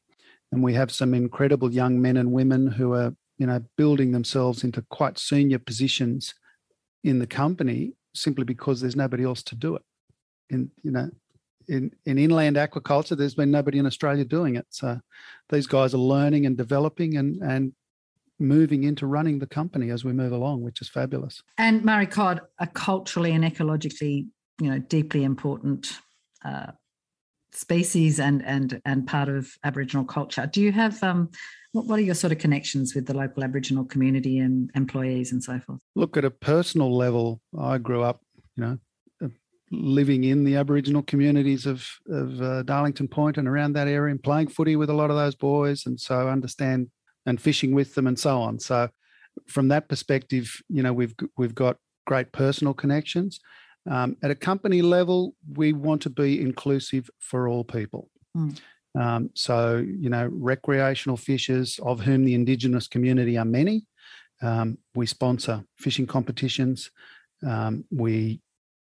[0.51, 4.63] And we have some incredible young men and women who are, you know, building themselves
[4.63, 6.33] into quite senior positions
[7.03, 9.81] in the company simply because there's nobody else to do it.
[10.49, 11.09] In you know,
[11.67, 14.65] in, in inland aquaculture, there's been nobody in Australia doing it.
[14.69, 14.99] So
[15.49, 17.73] these guys are learning and developing and and
[18.39, 21.41] moving into running the company as we move along, which is fabulous.
[21.57, 24.27] And Murray cod are culturally and ecologically,
[24.59, 25.99] you know, deeply important
[26.43, 26.71] uh,
[27.51, 30.47] species and and and part of Aboriginal culture.
[30.51, 31.29] Do you have um,
[31.71, 35.43] what, what are your sort of connections with the local Aboriginal community and employees and
[35.43, 35.79] so forth?
[35.95, 38.21] Look, at a personal level, I grew up,
[38.55, 38.77] you know,
[39.71, 44.21] living in the Aboriginal communities of, of uh, Darlington Point and around that area and
[44.21, 45.85] playing footy with a lot of those boys.
[45.85, 46.89] And so understand
[47.25, 48.59] and fishing with them and so on.
[48.59, 48.89] So
[49.47, 53.39] from that perspective, you know, we've, we've got great personal connections.
[53.89, 58.09] Um, at a company level, we want to be inclusive for all people.
[58.35, 58.59] Mm.
[58.99, 63.85] Um, so, you know, recreational fishers, of whom the Indigenous community are many.
[64.41, 66.91] Um, we sponsor fishing competitions.
[67.45, 68.41] Um, we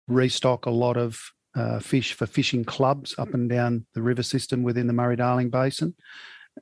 [0.09, 1.19] restock a lot of
[1.55, 5.49] uh, fish for fishing clubs up and down the river system within the Murray Darling
[5.49, 5.95] Basin.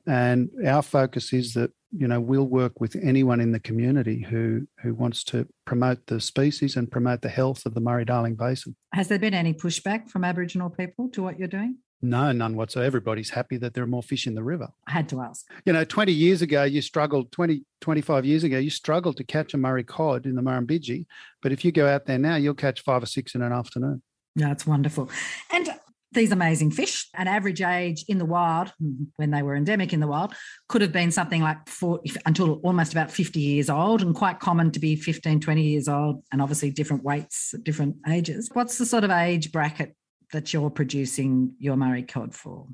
[0.06, 4.66] And our focus is that you know we'll work with anyone in the community who
[4.82, 8.76] who wants to promote the species and promote the health of the Murray Darling Basin.
[8.92, 11.78] Has there been any pushback from Aboriginal people to what you're doing?
[12.00, 12.86] No, none whatsoever.
[12.86, 14.68] Everybody's happy that there are more fish in the river.
[14.86, 15.44] I had to ask.
[15.64, 19.52] You know, 20 years ago, you struggled, 20, 25 years ago, you struggled to catch
[19.52, 21.06] a Murray cod in the Murrumbidgee.
[21.42, 24.02] But if you go out there now, you'll catch five or six in an afternoon.
[24.36, 25.10] Yeah, it's wonderful.
[25.52, 25.68] And
[26.12, 28.72] these amazing fish, an average age in the wild,
[29.16, 30.32] when they were endemic in the wild,
[30.68, 34.70] could have been something like 40, until almost about 50 years old and quite common
[34.70, 38.48] to be 15, 20 years old, and obviously different weights at different ages.
[38.52, 39.96] What's the sort of age bracket
[40.32, 42.66] that you're producing your Murray cod for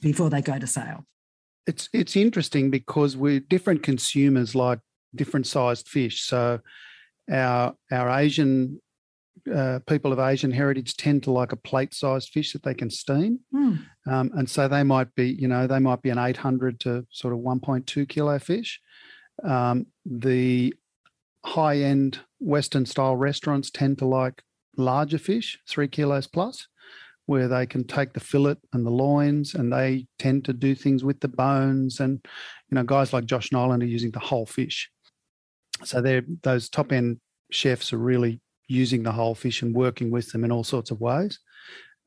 [0.00, 1.04] before they go to sale?
[1.66, 4.80] It's it's interesting because we're different consumers like
[5.14, 6.22] different sized fish.
[6.22, 6.60] So
[7.30, 8.80] our our Asian
[9.52, 13.40] uh, people of Asian heritage tend to like a plate-sized fish that they can steam,
[13.54, 13.78] mm.
[14.06, 17.32] um, and so they might be, you know, they might be an 800 to sort
[17.32, 18.80] of 1.2 kilo fish.
[19.42, 20.74] Um, the
[21.46, 24.42] high-end Western-style restaurants tend to like
[24.76, 26.68] larger fish, three kilos plus
[27.30, 31.04] where they can take the fillet and the loins and they tend to do things
[31.04, 32.00] with the bones.
[32.00, 32.18] And,
[32.68, 34.90] you know, guys like Josh Niland are using the whole fish.
[35.84, 37.20] So they're those top end
[37.52, 41.00] chefs are really using the whole fish and working with them in all sorts of
[41.00, 41.38] ways.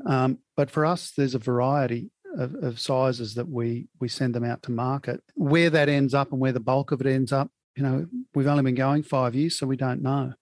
[0.05, 4.43] Um, but for us, there's a variety of, of, sizes that we we send them
[4.43, 5.21] out to market.
[5.35, 8.47] Where that ends up and where the bulk of it ends up, you know, we've
[8.47, 10.33] only been going five years, so we don't know.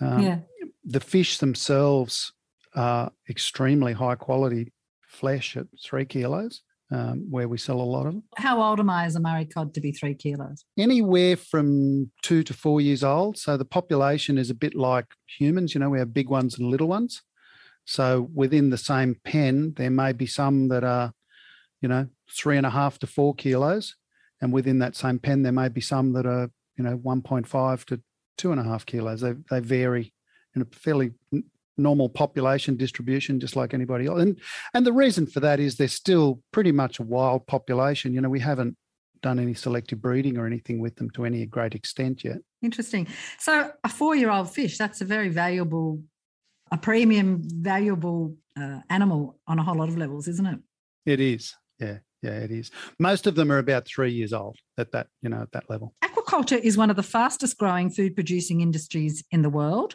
[0.00, 0.38] Um, yeah.
[0.84, 2.32] The fish themselves
[2.76, 4.72] are extremely high quality
[5.06, 8.24] flesh at three kilos, um, where we sell a lot of them.
[8.36, 10.64] How old am I as a Murray cod to be three kilos?
[10.78, 13.38] Anywhere from two to four years old.
[13.38, 15.74] So the population is a bit like humans.
[15.74, 17.22] You know, we have big ones and little ones.
[17.84, 21.12] So within the same pen, there may be some that are,
[21.80, 23.96] you know, three and a half to four kilos.
[24.40, 28.00] And within that same pen, there may be some that are, you know, 1.5 to
[28.36, 29.22] two and a half kilos.
[29.22, 30.12] They, they vary
[30.54, 31.12] in a fairly
[31.78, 34.20] normal population distribution, just like anybody else.
[34.20, 34.38] And
[34.74, 38.14] and the reason for that is they're still pretty much a wild population.
[38.14, 38.76] You know, we haven't
[39.22, 42.38] done any selective breeding or anything with them to any great extent yet.
[42.62, 43.08] Interesting.
[43.38, 46.02] So a four-year-old fish, that's a very valuable,
[46.70, 50.58] a premium, valuable uh, animal on a whole lot of levels, isn't it?
[51.06, 51.54] It is.
[51.78, 51.98] Yeah.
[52.22, 52.70] Yeah, it is.
[52.98, 55.94] Most of them are about three years old at that, you know, at that level.
[56.02, 59.94] Aquaculture is one of the fastest growing food producing industries in the world.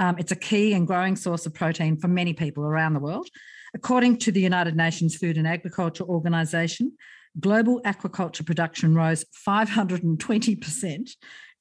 [0.00, 3.28] Um, it's a key and growing source of protein for many people around the world.
[3.74, 6.96] According to the United Nations Food and Agriculture Organization,
[7.38, 11.10] global aquaculture production rose 520%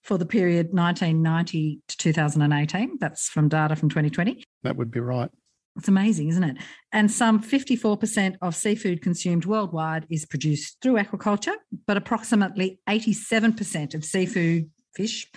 [0.03, 2.97] for the period 1990 to 2018.
[2.99, 4.43] That's from data from 2020.
[4.63, 5.29] That would be right.
[5.75, 6.57] It's amazing, isn't it?
[6.91, 14.03] And some 54% of seafood consumed worldwide is produced through aquaculture, but approximately 87% of
[14.03, 15.27] seafood fish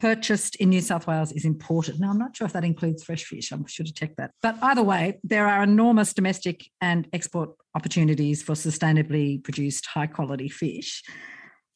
[0.00, 2.00] purchased in New South Wales is imported.
[2.00, 3.52] Now, I'm not sure if that includes fresh fish.
[3.52, 4.32] I should have checked that.
[4.42, 10.48] But either way, there are enormous domestic and export opportunities for sustainably produced high quality
[10.48, 11.02] fish.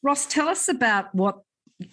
[0.03, 1.41] Ross, tell us about what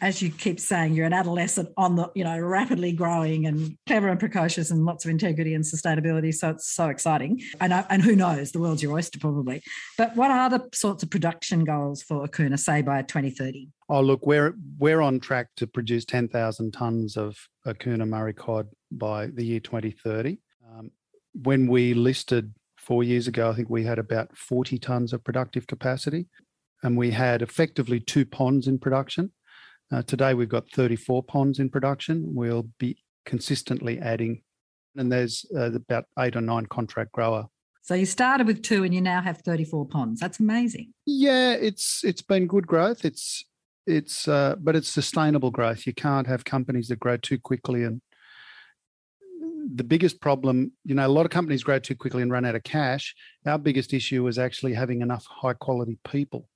[0.02, 4.08] as you keep saying, you're an adolescent on the, you know, rapidly growing and clever
[4.08, 6.34] and precocious and lots of integrity and sustainability.
[6.34, 7.42] So it's so exciting.
[7.60, 9.62] And, I, and who knows, the world's your oyster probably.
[9.98, 13.70] But what are the sorts of production goals for AQUNA, say by 2030?
[13.90, 19.28] Oh, look, we're we're on track to produce 10,000 tonnes of AQUNA Murray cod by
[19.28, 20.38] the year 2030.
[20.72, 20.92] Um,
[21.34, 25.68] when we listed four years ago, I think we had about 40 tonnes of productive
[25.68, 26.28] capacity,
[26.82, 29.32] and we had effectively two ponds in production.
[29.92, 32.34] Uh, today we've got 34 ponds in production.
[32.34, 34.42] We'll be consistently adding,
[34.96, 37.46] and there's uh, about eight or nine contract grower.
[37.82, 40.20] So you started with two, and you now have 34 ponds.
[40.20, 40.94] That's amazing.
[41.06, 43.06] Yeah, it's it's been good growth.
[43.06, 43.44] It's
[43.86, 45.86] it's uh, but it's sustainable growth.
[45.86, 48.02] You can't have companies that grow too quickly and
[49.76, 52.56] the biggest problem, you know, a lot of companies grow too quickly and run out
[52.56, 53.16] of cash.
[53.46, 56.48] Our biggest issue is actually having enough high quality people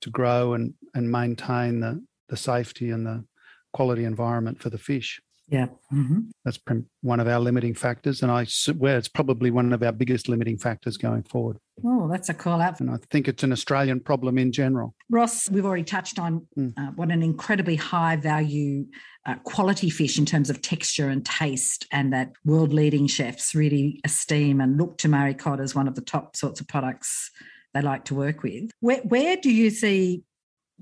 [0.00, 3.24] to grow and and maintain the the safety and the
[3.72, 5.20] quality environment for the fish.
[5.50, 6.20] Yeah, mm-hmm.
[6.44, 6.58] that's
[7.00, 10.58] one of our limiting factors, and I swear it's probably one of our biggest limiting
[10.58, 11.56] factors going forward.
[11.82, 12.80] Oh, that's a call out.
[12.80, 14.94] And I think it's an Australian problem in general.
[15.08, 16.74] Ross, we've already touched on mm.
[16.76, 18.84] uh, what an incredibly high value
[19.24, 24.02] uh, quality fish in terms of texture and taste, and that world leading chefs really
[24.04, 27.30] esteem and look to Murray cod as one of the top sorts of products
[27.72, 28.70] they like to work with.
[28.80, 30.24] Where, where do you see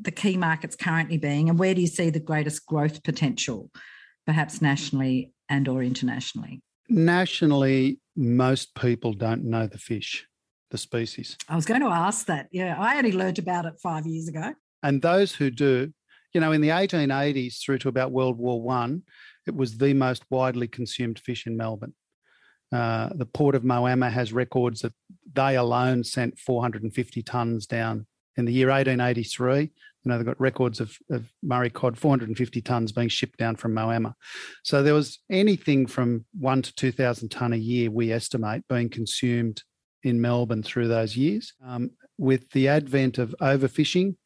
[0.01, 3.71] the key markets currently being and where do you see the greatest growth potential
[4.27, 6.63] perhaps nationally and or internationally?
[6.89, 10.27] Nationally most people don't know the fish
[10.71, 11.37] the species.
[11.49, 12.49] I was going to ask that.
[12.51, 14.53] Yeah i only learnt about it five years ago.
[14.83, 15.93] And those who do
[16.35, 19.03] you know in the 1880s through to about world war one
[19.47, 21.95] it was the most widely consumed fish in melbourne.
[22.73, 24.93] Uh, the port of Moama has records that
[25.33, 29.71] they alone sent 450 tonnes down in the year 1883, you
[30.05, 34.15] know, they've got records of, of Murray cod, 450 tonnes being shipped down from Moama.
[34.63, 39.63] So there was anything from one to 2,000 tonne a year, we estimate, being consumed
[40.03, 41.53] in Melbourne through those years.
[41.65, 44.17] Um, with the advent of overfishing,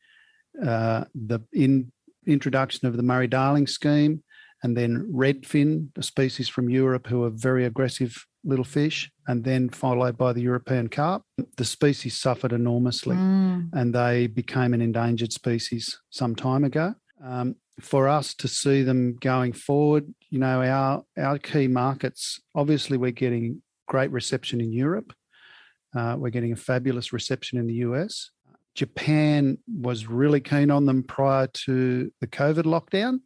[0.64, 1.92] uh, the in,
[2.26, 4.22] introduction of the Murray Darling scheme,
[4.62, 9.68] and then redfin, a species from Europe who are very aggressive little fish, and then
[9.68, 11.22] followed by the European carp.
[11.56, 13.68] The species suffered enormously mm.
[13.72, 16.94] and they became an endangered species some time ago.
[17.22, 22.96] Um, for us to see them going forward, you know, our, our key markets, obviously,
[22.96, 25.12] we're getting great reception in Europe.
[25.96, 28.30] Uh, we're getting a fabulous reception in the US.
[28.74, 33.20] Japan was really keen on them prior to the COVID lockdown.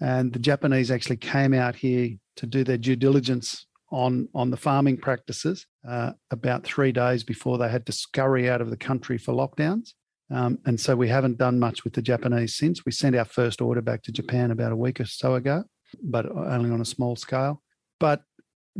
[0.00, 4.56] And the Japanese actually came out here to do their due diligence on on the
[4.56, 9.18] farming practices uh, about three days before they had to scurry out of the country
[9.18, 9.90] for lockdowns.
[10.30, 12.84] Um, and so we haven't done much with the Japanese since.
[12.84, 15.64] We sent our first order back to Japan about a week or so ago,
[16.02, 17.62] but only on a small scale.
[18.00, 18.22] But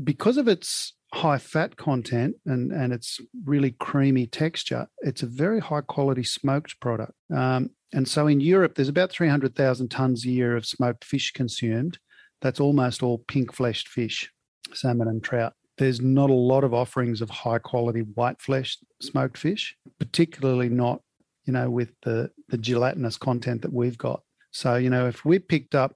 [0.03, 5.61] because of its high fat content and, and its really creamy texture, it's a very
[5.61, 7.13] high quality smoked product.
[7.35, 11.99] Um, and so in Europe, there's about 300,000 tonnes a year of smoked fish consumed.
[12.43, 14.31] That's almost all pink fleshed fish
[14.75, 15.53] salmon and trout.
[15.79, 21.03] There's not a lot of offerings of high quality white flesh smoked fish, particularly not,
[21.45, 24.23] you know, with the, the gelatinous content that we've got.
[24.53, 25.95] So, you know, if we picked up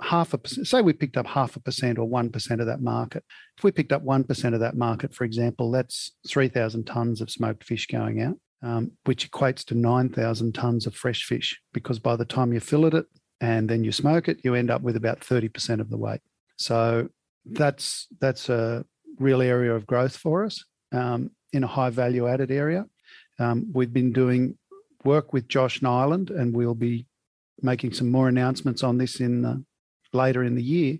[0.00, 3.24] half a percent, say we picked up half a percent or 1% of that market.
[3.56, 7.64] If we picked up 1% of that market, for example, that's 3,000 tonnes of smoked
[7.64, 12.24] fish going out, um, which equates to 9,000 tonnes of fresh fish, because by the
[12.24, 13.06] time you fillet it
[13.40, 16.20] and then you smoke it, you end up with about 30% of the weight.
[16.56, 17.08] So
[17.44, 18.84] that's that's a
[19.18, 22.86] real area of growth for us um, in a high value added area.
[23.38, 24.58] Um, we've been doing
[25.04, 27.06] work with Josh Niland, and we'll be
[27.60, 29.64] making some more announcements on this in the,
[30.12, 30.98] later in the year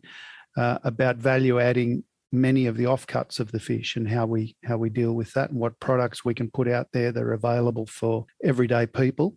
[0.56, 4.78] uh, about value adding many of the offcuts of the fish and how we how
[4.78, 7.86] we deal with that and what products we can put out there that are available
[7.86, 9.36] for everyday people.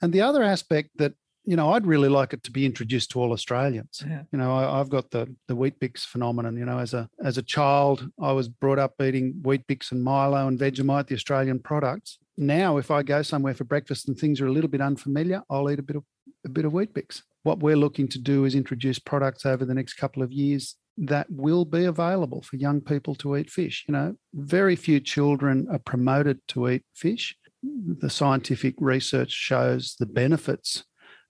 [0.00, 3.20] And the other aspect that you know, I'd really like it to be introduced to
[3.20, 4.02] all Australians.
[4.06, 4.22] Yeah.
[4.30, 6.56] You know, I, have got the the Weet-Bix phenomenon.
[6.56, 10.46] You know, as a as a child, I was brought up eating Weet-Bix and Milo
[10.46, 12.18] and Vegemite, the Australian products.
[12.36, 15.70] Now, if I go somewhere for breakfast and things are a little bit unfamiliar, I'll
[15.70, 16.04] eat a bit of
[16.44, 17.22] a bit of Weet-Bix.
[17.42, 21.26] What we're looking to do is introduce products over the next couple of years that
[21.30, 23.84] will be available for young people to eat fish.
[23.88, 27.36] You know, very few children are promoted to eat fish.
[27.62, 30.84] The scientific research shows the benefits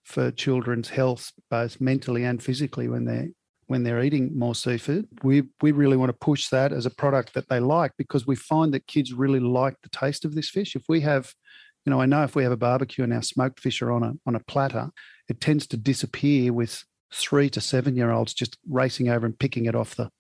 [0.05, 3.29] for children's health, both mentally and physically, when they're
[3.67, 5.09] when they're eating more seafood.
[5.23, 8.37] We we really want to push that as a product that they like because we
[8.37, 10.77] find that kids really like the taste of this fish.
[10.77, 11.33] If we have,
[11.87, 14.03] you know, I know if we have a barbecue and our smoked fish are on
[14.03, 14.91] a on a platter,
[15.29, 19.67] it tends to disappear with three to seven year olds just racing over and picking
[19.67, 20.11] it off the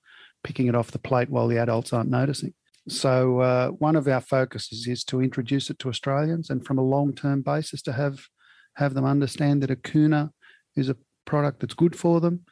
[0.44, 2.54] picking it off the plate while the adults aren't noticing.
[2.88, 6.82] So uh, one of our focuses is to introduce it to Australians and from a
[6.82, 8.26] long term basis to have
[8.76, 10.30] have them understand that AQUNA
[10.76, 12.44] is a product that's good for them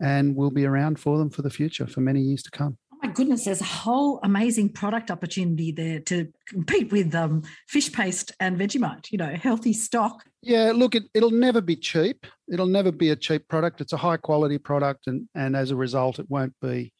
[0.00, 2.76] and will be around for them for the future for many years to come.
[2.92, 7.90] Oh my goodness, there's a whole amazing product opportunity there to compete with um, fish
[7.92, 10.24] paste and Vegemite, you know, healthy stock.
[10.42, 12.26] Yeah, look, it, it'll never be cheap.
[12.52, 13.80] It'll never be a cheap product.
[13.80, 16.92] It's a high quality product, and, and as a result, it won't be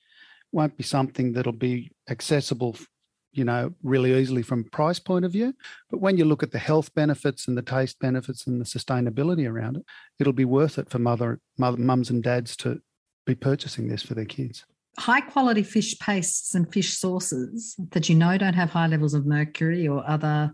[0.53, 2.77] won't be something that'll be accessible
[3.33, 5.55] you know, really easily from price point of view.
[5.91, 9.49] But when you look at the health benefits and the taste benefits and the sustainability
[9.49, 9.85] around it,
[10.19, 12.81] it'll be worth it for mother, mother mums and dads to
[13.27, 14.65] be purchasing this for their kids.
[14.99, 19.25] High quality fish pastes and fish sauces that you know don't have high levels of
[19.25, 20.53] mercury or other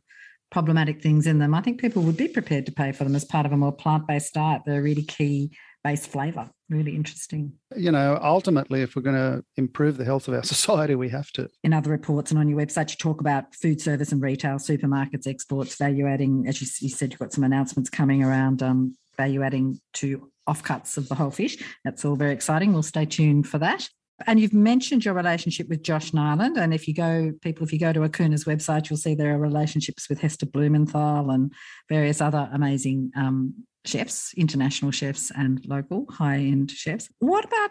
[0.51, 1.55] problematic things in them.
[1.55, 3.73] I think people would be prepared to pay for them as part of a more
[3.73, 4.63] plant based diet.
[4.65, 5.51] They're really key
[5.89, 6.51] base flavour.
[6.69, 7.53] Really interesting.
[7.75, 11.31] You know, ultimately, if we're going to improve the health of our society, we have
[11.33, 11.49] to.
[11.65, 15.27] In other reports and on your website, you talk about food service and retail, supermarkets,
[15.27, 16.47] exports, value adding.
[16.47, 20.99] As you, you said, you've got some announcements coming around um, value adding to offcuts
[20.99, 21.57] of the whole fish.
[21.85, 22.75] That's all very exciting.
[22.75, 23.89] We'll stay tuned for that.
[24.27, 26.59] And you've mentioned your relationship with Josh Niland.
[26.59, 29.39] And if you go, people, if you go to AQUNA's website, you'll see there are
[29.39, 31.53] relationships with Heston Blumenthal and
[31.89, 33.55] various other amazing um,
[33.89, 37.09] chefs, international chefs and local high end chefs.
[37.19, 37.71] What about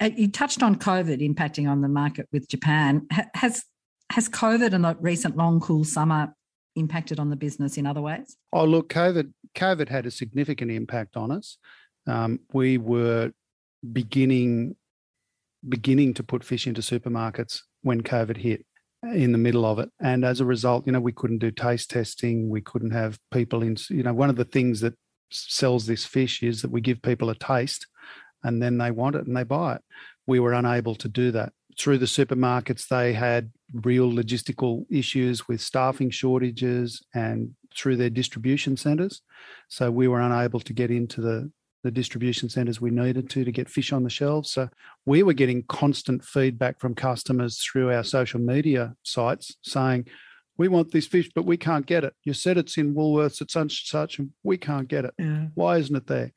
[0.00, 3.06] uh, you touched on COVID impacting on the market with Japan.
[3.34, 3.64] Has
[4.10, 6.34] has COVID and the recent long cool summer
[6.76, 8.36] impacted on the business in other ways?
[8.52, 11.58] Oh, look, COVID COVID had a significant impact on us.
[12.06, 13.32] Um, we were
[13.92, 14.76] beginning
[15.68, 18.64] beginning to put fish into supermarkets when COVID hit
[19.02, 19.90] in the middle of it.
[20.00, 22.48] And as a result, you know, we couldn't do taste testing.
[22.48, 24.94] We couldn't have people in, you know, one of the things that
[25.34, 27.86] sells this fish is that we give people a taste
[28.42, 29.82] and then they want it and they buy it.
[30.26, 31.52] We were unable to do that.
[31.78, 38.76] Through the supermarkets, they had real logistical issues with staffing shortages and through their distribution
[38.76, 39.22] centres.
[39.68, 41.50] So we were unable to get into the,
[41.82, 44.50] the distribution centres we needed to to get fish on the shelves.
[44.50, 44.68] So
[45.06, 50.06] we were getting constant feedback from customers through our social media sites saying,
[50.62, 52.14] we want this fish, but we can't get it.
[52.22, 55.12] You said it's in Woolworths at such and such, and we can't get it.
[55.18, 55.46] Yeah.
[55.54, 56.32] Why isn't it there?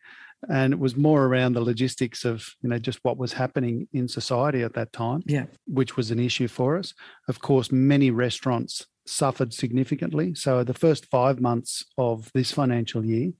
[0.50, 4.08] And it was more around the logistics of, you know, just what was happening in
[4.08, 5.46] society at that time, yeah.
[5.68, 6.96] which was an issue for us.
[7.28, 10.34] Of course, many restaurants suffered significantly.
[10.34, 13.32] So the first five months of this financial year,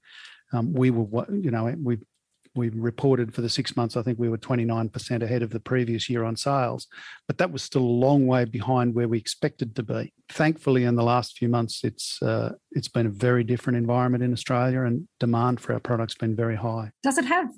[0.52, 1.98] um, we were, you know, we
[2.56, 6.08] we reported for the six months, I think we were 29% ahead of the previous
[6.08, 6.86] year on sales,
[7.26, 10.12] but that was still a long way behind where we expected to be.
[10.30, 14.32] Thankfully, in the last few months, it's uh, it's been a very different environment in
[14.32, 16.90] Australia, and demand for our products been very high.
[17.02, 17.50] Does it have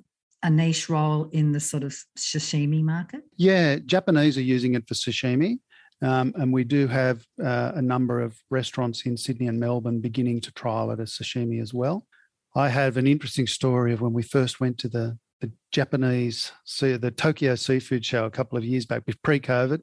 [0.42, 3.22] a niche role in the sort of sashimi market?
[3.36, 5.58] Yeah, Japanese are using it for sashimi.
[6.00, 10.40] Um, and we do have uh, a number of restaurants in Sydney and Melbourne beginning
[10.42, 12.06] to trial it as sashimi as well.
[12.54, 17.12] I have an interesting story of when we first went to the the Japanese, the
[17.16, 19.80] Tokyo Seafood Show a couple of years back, pre-COVID,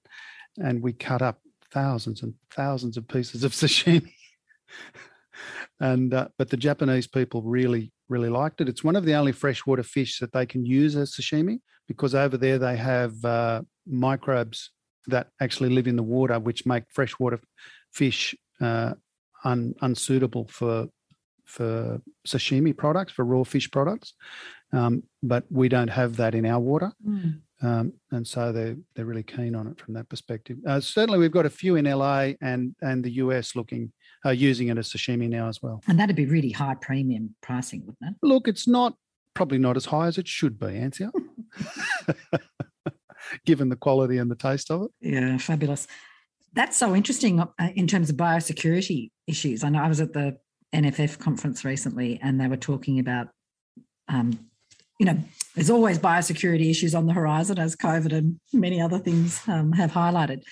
[0.58, 1.40] and we cut up
[1.72, 4.12] thousands and thousands of pieces of sashimi.
[5.80, 8.70] and uh, but the Japanese people really really liked it.
[8.70, 12.38] It's one of the only freshwater fish that they can use as sashimi because over
[12.38, 14.72] there they have uh, microbes
[15.08, 17.40] that actually live in the water, which make freshwater
[17.94, 18.94] fish uh,
[19.44, 20.88] un, unsuitable for
[21.46, 24.14] for sashimi products, for raw fish products,
[24.74, 26.92] um, but we don't have that in our water.
[27.08, 27.42] Mm.
[27.62, 30.58] Um, and so they're they're really keen on it from that perspective.
[30.68, 33.94] Uh, certainly, we've got a few in LA and and the US looking
[34.26, 35.82] uh, using it as sashimi now as well.
[35.88, 38.16] And that'd be really high premium pricing, wouldn't it?
[38.22, 38.96] Look, it's not
[39.34, 41.12] probably not as high as it should be, Anthea.
[43.46, 44.92] given the quality and the taste of it.
[45.02, 45.88] Yeah, fabulous.
[46.54, 49.64] That's so interesting uh, in terms of biosecurity issues.
[49.64, 50.38] I know I was at the
[50.76, 53.30] NFF conference recently, and they were talking about,
[54.08, 54.38] um,
[55.00, 55.18] you know,
[55.56, 59.92] there's always biosecurity issues on the horizon, as COVID and many other things um, have
[59.92, 60.44] highlighted.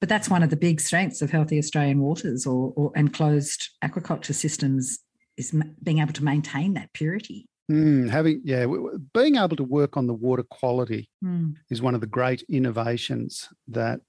[0.00, 3.70] But that's one of the big strengths of healthy Australian waters or, or and closed
[3.82, 4.98] aquaculture systems
[5.36, 7.46] is being able to maintain that purity.
[7.70, 8.66] Mm, having yeah,
[9.14, 11.54] being able to work on the water quality mm.
[11.70, 14.00] is one of the great innovations that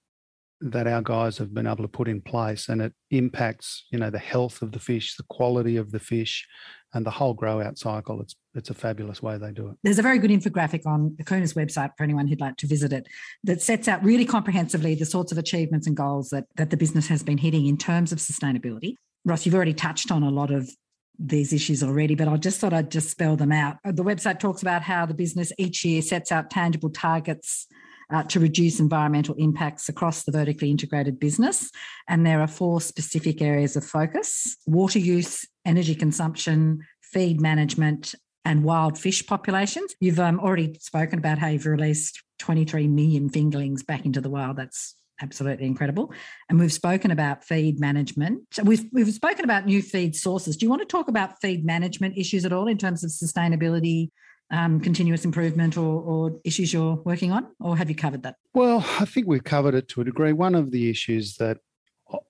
[0.62, 4.10] that our guys have been able to put in place, and it impacts you know
[4.10, 6.48] the health of the fish, the quality of the fish,
[6.94, 8.22] and the whole grow out cycle.
[8.22, 9.76] It's it's a fabulous way they do it.
[9.84, 13.08] There's a very good infographic on AQUNA's website for anyone who'd like to visit it
[13.44, 17.08] that sets out really comprehensively the sorts of achievements and goals that that the business
[17.08, 18.96] has been hitting in terms of sustainability.
[19.26, 20.70] Ross, you've already touched on a lot of
[21.18, 23.78] these issues already, but I just thought I'd just spell them out.
[23.84, 27.68] The website talks about how the business each year sets out tangible targets
[28.12, 31.72] uh, to reduce environmental impacts across the vertically integrated business.
[32.08, 38.64] And there are four specific areas of focus water use, energy consumption, feed management, and
[38.64, 39.96] wild fish populations.
[40.00, 44.58] You've um, already spoken about how you've released 23 million fingerlings back into the wild.
[44.58, 46.14] That's absolutely incredible.
[46.50, 48.44] And we've spoken about feed management.
[48.64, 50.58] We've we've spoken about new feed sources.
[50.58, 54.10] Do you want to talk about feed management issues at all in terms of sustainability,
[54.52, 58.36] um, continuous improvement, or, or issues you're working on, or have you covered that?
[58.54, 60.34] Well, I think we've covered it to a degree.
[60.34, 61.58] One of the issues that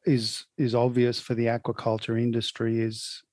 [0.05, 3.23] is is obvious for the aquaculture industry is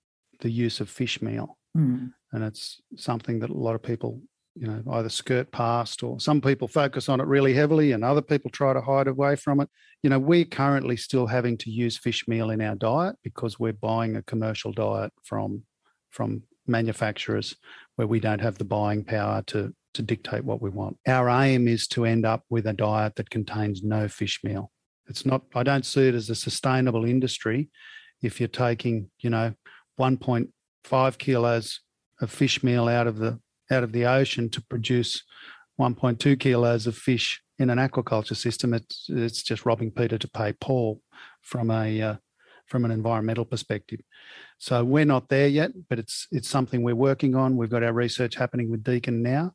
[0.40, 2.12] the use of fish meal, mm.
[2.32, 4.20] and it's something that a lot of people
[4.54, 8.20] you know either skirt past or some people focus on it really heavily and other
[8.20, 9.68] people try to hide away from it
[10.02, 13.72] you know we're currently still having to use fish meal in our diet because we're
[13.72, 15.62] buying a commercial diet from
[16.10, 17.56] from manufacturers
[18.02, 20.96] where we don't have the buying power to to dictate what we want.
[21.06, 24.72] Our aim is to end up with a diet that contains no fish meal.
[25.06, 27.68] It's not i don't see it as a sustainable industry
[28.22, 29.52] if you're taking you know
[30.00, 31.80] 1.5 kilos
[32.20, 33.38] of fish meal out of the
[33.70, 35.22] out of the ocean to produce
[35.80, 40.52] 1.2 kilos of fish in an aquaculture system, it's it's just robbing Peter to pay
[40.52, 41.00] Paul
[41.40, 42.16] from a uh,
[42.72, 44.00] from an environmental perspective.
[44.58, 47.56] So we're not there yet, but it's it's something we're working on.
[47.56, 49.54] We've got our research happening with Deakin now,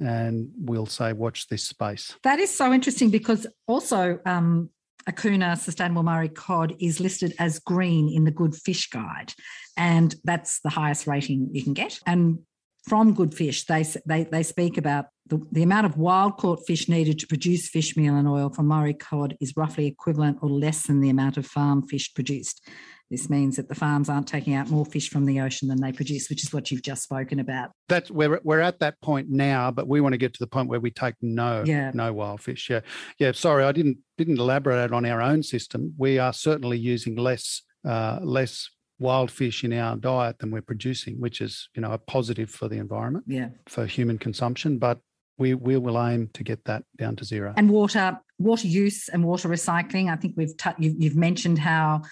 [0.00, 2.16] and we'll say watch this space.
[2.24, 4.70] That is so interesting because also um,
[5.08, 9.32] AQUNA Sustainable Murray Cod is listed as green in the Good Fish Guide,
[9.76, 12.00] and that's the highest rating you can get.
[12.04, 12.40] And
[12.86, 16.88] from good fish, they, they, they speak about the, the amount of wild caught fish
[16.88, 20.86] needed to produce fish meal and oil from Murray cod is roughly equivalent or less
[20.86, 22.66] than the amount of farm fish produced.
[23.10, 25.92] This means that the farms aren't taking out more fish from the ocean than they
[25.92, 27.70] produce, which is what you've just spoken about.
[27.88, 30.68] That's we're we're at that point now, but we want to get to the point
[30.68, 31.92] where we take no yeah.
[31.94, 32.68] no wild fish.
[32.68, 32.80] Yeah,
[33.20, 33.30] yeah.
[33.30, 35.94] Sorry, I didn't didn't elaborate on our own system.
[35.96, 38.68] We are certainly using less uh, less
[38.98, 42.68] wild fish in our diet than we're producing, which is you know a positive for
[42.68, 44.78] the environment, yeah, for human consumption.
[44.78, 45.00] But
[45.38, 47.54] we we will aim to get that down to zero.
[47.56, 50.10] And water water use and water recycling.
[50.12, 52.02] I think we've t- you've, you've mentioned how.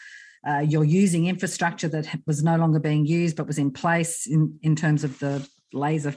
[0.46, 4.58] Uh, you're using infrastructure that was no longer being used but was in place in,
[4.60, 6.14] in terms of the laser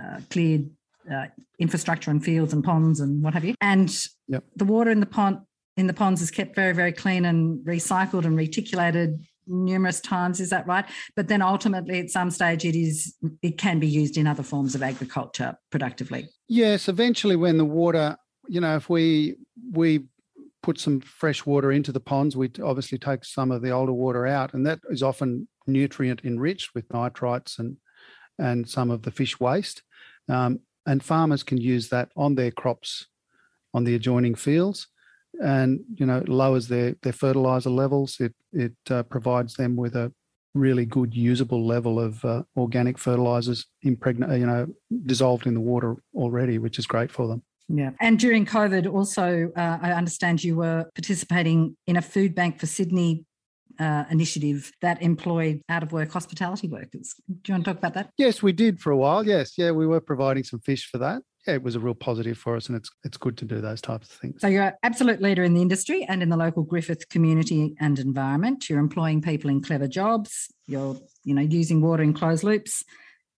[0.00, 0.70] uh, cleared
[1.12, 1.26] uh,
[1.58, 3.54] infrastructure and fields and ponds and what have you.
[3.60, 3.90] And
[4.26, 4.44] yep.
[4.56, 5.40] the water in the pond
[5.76, 10.50] in the ponds is kept very, very clean and recycled and reticulated numerous times is
[10.50, 10.84] that right?
[11.16, 14.74] But then ultimately at some stage it is it can be used in other forms
[14.74, 16.28] of agriculture productively.
[16.48, 18.16] Yes eventually when the water
[18.48, 19.36] you know if we
[19.72, 20.04] we
[20.62, 24.26] put some fresh water into the ponds we obviously take some of the older water
[24.26, 27.76] out and that is often nutrient enriched with nitrites and
[28.38, 29.82] and some of the fish waste.
[30.28, 33.06] Um, and farmers can use that on their crops
[33.74, 34.88] on the adjoining fields
[35.42, 38.20] and you know lowers their their fertilizer levels.
[38.20, 40.12] It it uh, provides them with a
[40.54, 44.66] really good usable level of uh, organic fertilizers impregnate you know
[45.06, 47.42] dissolved in the water already, which is great for them.
[47.68, 47.90] Yeah.
[48.00, 52.66] And during COVID, also, uh, I understand you were participating in a food bank for
[52.66, 53.26] Sydney
[53.78, 57.14] uh, initiative that employed out of work hospitality workers.
[57.28, 58.10] Do you want to talk about that?
[58.16, 59.24] Yes, we did for a while.
[59.24, 59.58] Yes.
[59.58, 62.56] Yeah, we were providing some fish for that yeah, it was a real positive for
[62.56, 64.40] us, and it's it's good to do those types of things.
[64.40, 67.98] So you're an absolute leader in the industry and in the local Griffith community and
[67.98, 68.68] environment.
[68.68, 70.48] You're employing people in clever jobs.
[70.66, 72.84] You're you know using water in closed loops,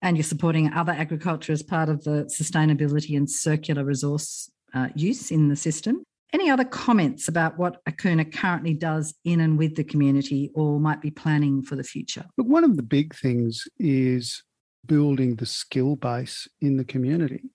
[0.02, 5.30] and you're supporting other agriculture as part of the sustainability and circular resource uh, use
[5.30, 6.02] in the system.
[6.32, 11.00] Any other comments about what AQUNA currently does in and with the community or might
[11.00, 12.24] be planning for the future?
[12.36, 14.44] Look, one of the big things is
[14.86, 17.50] building the skill base in the community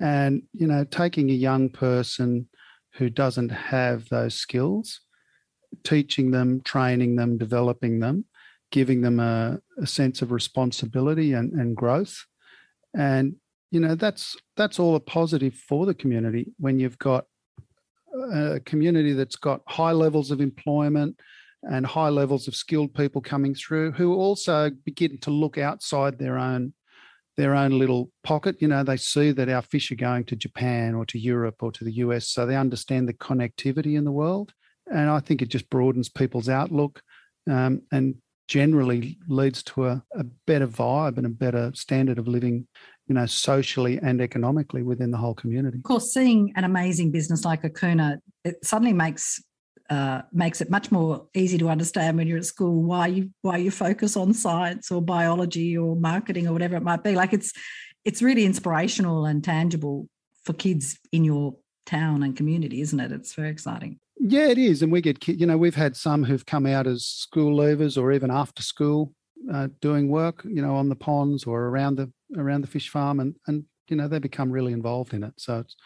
[0.00, 2.48] And, you know, taking a young person
[2.94, 5.00] who doesn't have those skills,
[5.82, 8.24] teaching them, training them, developing them,
[8.70, 12.24] giving them a, a sense of responsibility and, and growth.
[12.96, 13.36] And,
[13.70, 17.26] you know, that's that's all a positive for the community when you've got
[18.32, 21.18] a community that's got high levels of employment
[21.62, 26.38] and high levels of skilled people coming through who also begin to look outside their
[26.38, 26.72] own
[27.36, 28.56] their own little pocket.
[28.60, 31.72] You know, they see that our fish are going to Japan or to Europe or
[31.72, 34.52] to the US, so they understand the connectivity in the world.
[34.92, 37.02] And I think it just broadens people's outlook
[37.50, 38.16] um, and
[38.46, 42.66] generally leads to a, a better vibe and a better standard of living
[43.06, 45.78] you know, socially and economically within the whole community.
[45.78, 49.42] Of course, seeing an amazing business like AQUNA, it suddenly makes
[49.90, 53.58] uh, makes it much more easy to understand when you're at school why you why
[53.58, 57.14] you focus on science or biology or marketing or whatever it might be.
[57.14, 57.52] Like it's
[58.04, 60.08] it's really inspirational and tangible
[60.44, 61.56] for kids in your
[61.86, 63.12] town and community, isn't it?
[63.12, 63.98] It's very exciting.
[64.18, 67.04] Yeah, it is, and we get you know we've had some who've come out as
[67.04, 69.12] school leavers or even after school
[69.52, 73.20] uh, doing work, you know, on the ponds or around the around the fish farm,
[73.20, 75.34] and and you know they become really involved in it.
[75.36, 75.76] So it's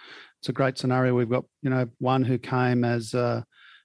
[0.41, 1.15] it's a great scenario.
[1.15, 3.43] We've got you know one who came as uh,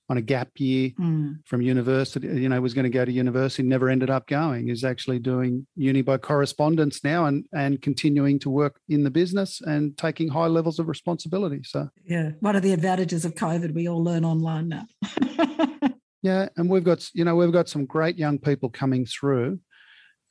[0.10, 1.36] on a gap year mm.
[1.46, 4.84] from university, you know, was going to go to university, never ended up going, is
[4.84, 9.98] actually doing uni by correspondence now and and continuing to work in the business and
[9.98, 11.62] taking high levels of responsibility.
[11.64, 14.86] So yeah, one of the advantages of COVID, we all learn online now.
[16.22, 19.60] yeah, and we've got you know we've got some great young people coming through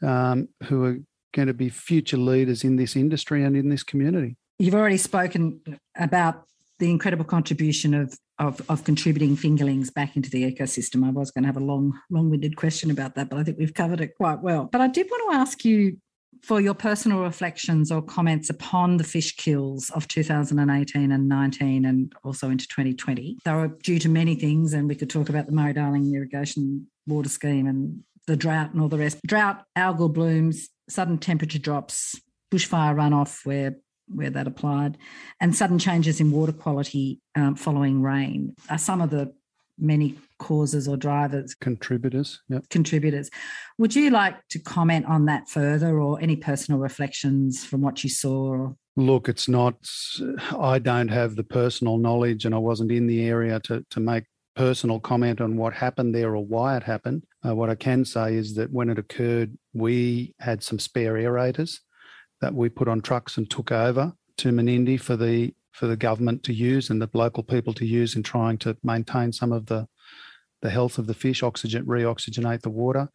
[0.03, 0.99] um, who are
[1.33, 4.37] going to be future leaders in this industry and in this community.
[4.59, 5.61] You've already spoken
[5.97, 6.45] about
[6.79, 11.07] the incredible contribution of, of, of contributing fingerlings back into the ecosystem.
[11.07, 13.75] I was going to have a long, long-winded question about that, but I think we've
[13.75, 14.69] covered it quite well.
[14.71, 15.99] But I did want to ask you
[16.43, 22.13] for your personal reflections or comments upon the fish kills of 2018 and 19 and
[22.25, 23.39] also into 2020.
[23.45, 26.89] They were due to many things, and we could talk about the Murray Darling irrigation
[27.07, 29.21] water scheme and the drought and all the rest.
[29.27, 32.21] Drought, algal blooms, sudden temperature drops,
[32.53, 33.77] bushfire runoff where
[34.15, 34.99] where that applied,
[35.41, 39.33] and sudden changes in water quality um, following rain are some of the
[39.79, 41.55] many causes or drivers.
[41.55, 42.69] Contributors yep.
[42.69, 43.31] contributors.
[43.79, 48.11] Would you like to comment on that further or any personal reflections from what you
[48.11, 49.75] saw look it's not
[50.59, 54.25] i don't have the personal knowledge and i wasn't in the area to, to make
[54.55, 57.25] personal comment on what happened there or why it happened.
[57.47, 61.79] Uh, what i can say is that when it occurred we had some spare aerators
[62.43, 66.43] that we put on trucks and took over to Menindee for the for the government
[66.43, 69.89] to use and the local people to use in trying to maintain some of the
[70.61, 73.09] the health of the fish, oxygen, reoxygenate the water.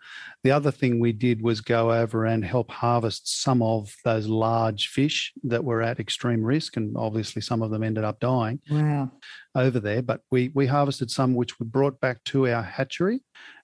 [0.44, 4.90] The other thing we did was go over and help harvest some of those large
[4.90, 8.60] fish that were at extreme risk, and obviously some of them ended up dying.
[8.70, 9.12] Wow.
[9.56, 13.22] Over there, but we we harvested some which we brought back to our hatchery.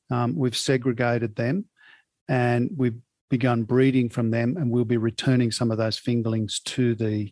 [0.09, 1.65] Um, we've segregated them,
[2.27, 2.99] and we've
[3.33, 7.31] begun breeding from them, and we'll be returning some of those fingerlings to the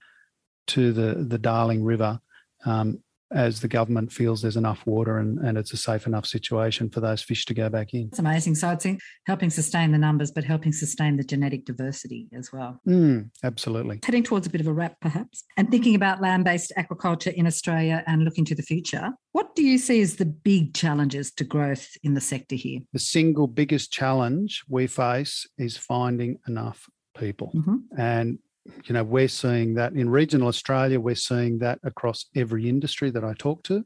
[0.66, 2.20] to the the Darling River
[2.66, 6.90] um, as the government feels there's enough water and, and it's a safe enough situation
[6.90, 8.08] for those fish to go back in.
[8.08, 8.56] It's amazing.
[8.56, 8.86] So it's
[9.26, 12.80] helping sustain the numbers, but helping sustain the genetic diversity as well.
[12.88, 14.00] Mm, absolutely.
[14.04, 17.48] Heading towards a bit of a wrap, perhaps, and thinking about land based aquaculture in
[17.48, 21.44] Australia and looking to the future, what do you see as the big challenges to
[21.44, 22.80] growth in the sector here?
[22.94, 27.52] The single biggest challenge we face is finding enough people.
[27.56, 27.78] Mm-hmm.
[27.98, 33.10] And you know, we're seeing that in regional Australia, we're seeing that across every industry
[33.10, 33.84] that I talk to.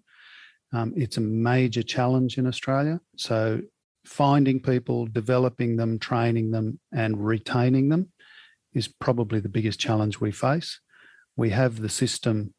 [0.73, 2.99] Um, it's a major challenge in Australia.
[3.17, 3.61] So,
[4.05, 8.11] finding people, developing them, training them, and retaining them
[8.73, 10.80] is probably the biggest challenge we face.
[11.36, 12.53] We have the system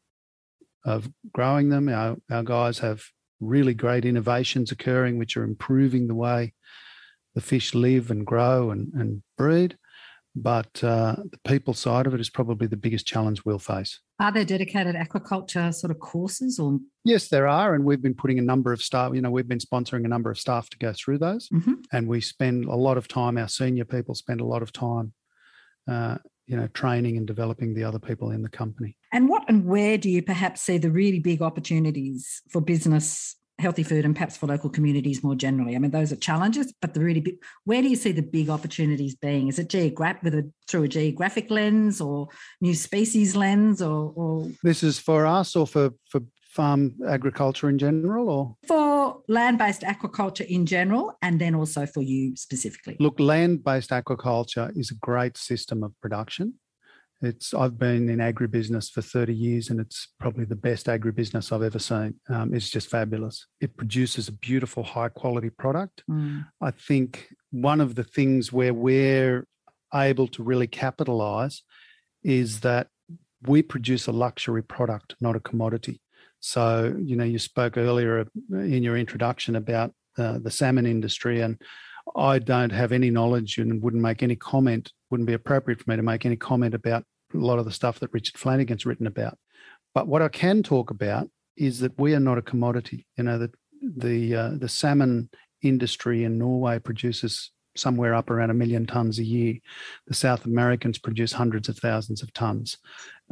[0.83, 1.87] of growing them.
[1.89, 3.03] Our, our guys have
[3.39, 6.53] really great innovations occurring, which are improving the way
[7.35, 9.77] the fish live and grow and, and breed.
[10.39, 13.99] But uh, the people side of it is probably the biggest challenge we'll face.
[14.19, 16.77] Are there dedicated aquaculture sort of courses or?
[17.03, 17.73] Yes, there are.
[17.73, 20.29] And we've been putting a number of staff, you know, we've been sponsoring a number
[20.29, 21.49] of staff to go through those.
[21.49, 21.73] Mm-hmm.
[21.91, 25.13] And we spend a lot of time, our senior people spend a lot of time,
[25.89, 28.95] uh, you know, training and developing the other people in the company.
[29.11, 33.83] And what and where do you perhaps see the really big opportunities for business healthy
[33.83, 35.75] food and perhaps for local communities more generally?
[35.75, 37.35] I mean, those are challenges, but the really big,
[37.65, 39.47] where do you see the big opportunities being?
[39.47, 42.27] Is it geographic with a through a geographic lens or
[42.61, 46.21] new species lens or, or this is for us or for for
[46.57, 52.35] farm agriculture in general or for land-based aquaculture in general and then also for you
[52.35, 56.55] specifically look land-based aquaculture is a great system of production
[57.21, 61.63] It's I've been in agribusiness for 30 years, and it's probably the best agribusiness I've
[61.63, 62.15] ever seen.
[62.29, 63.47] Um, it's just fabulous.
[63.59, 66.03] It produces a beautiful, high quality product.
[66.09, 66.45] Mm.
[66.61, 69.47] I think one of the things where we're
[69.93, 71.63] able to really capitalize
[72.23, 72.87] is that
[73.47, 76.01] we produce a luxury product, not a commodity.
[76.39, 81.59] So, you know, you spoke earlier in your introduction about uh, the salmon industry, and
[82.15, 85.95] I don't have any knowledge and wouldn't make any comment, wouldn't be appropriate for me
[85.95, 87.03] to make any comment about
[87.33, 89.37] a lot of the stuff that Richard Flanagan's written about.
[89.93, 93.05] But what I can talk about is that we are not a commodity.
[93.17, 95.29] You know, that the uh, the salmon
[95.61, 99.55] industry in Norway produces somewhere up around a million tons a year.
[100.07, 102.77] The South Americans produce hundreds of thousands of tons.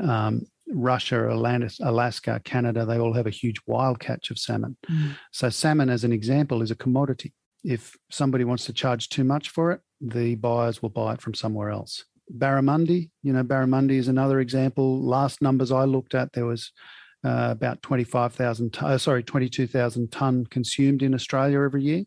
[0.02, 4.78] Um, Russia, Alaska, Canada, they all have a huge wild catch of salmon.
[4.90, 5.16] Mm.
[5.32, 7.34] So, salmon, as an example, is a commodity.
[7.66, 11.34] If somebody wants to charge too much for it, the buyers will buy it from
[11.34, 12.06] somewhere else.
[12.38, 15.02] Barramundi, you know, Barramundi is another example.
[15.02, 16.72] Last numbers I looked at, there was
[17.24, 22.04] uh, about 25,000, t- uh, sorry, 22,000 tonne consumed in Australia every year.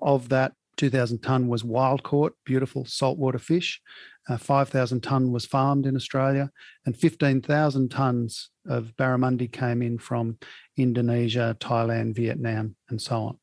[0.00, 3.80] Of that, 2,000 tonne was wild caught, beautiful saltwater fish.
[4.28, 6.50] Uh, 5,000 tonne was farmed in Australia,
[6.84, 10.38] and 15,000 tonnes of barramundi came in from
[10.76, 13.38] Indonesia, Thailand, Vietnam, and so on.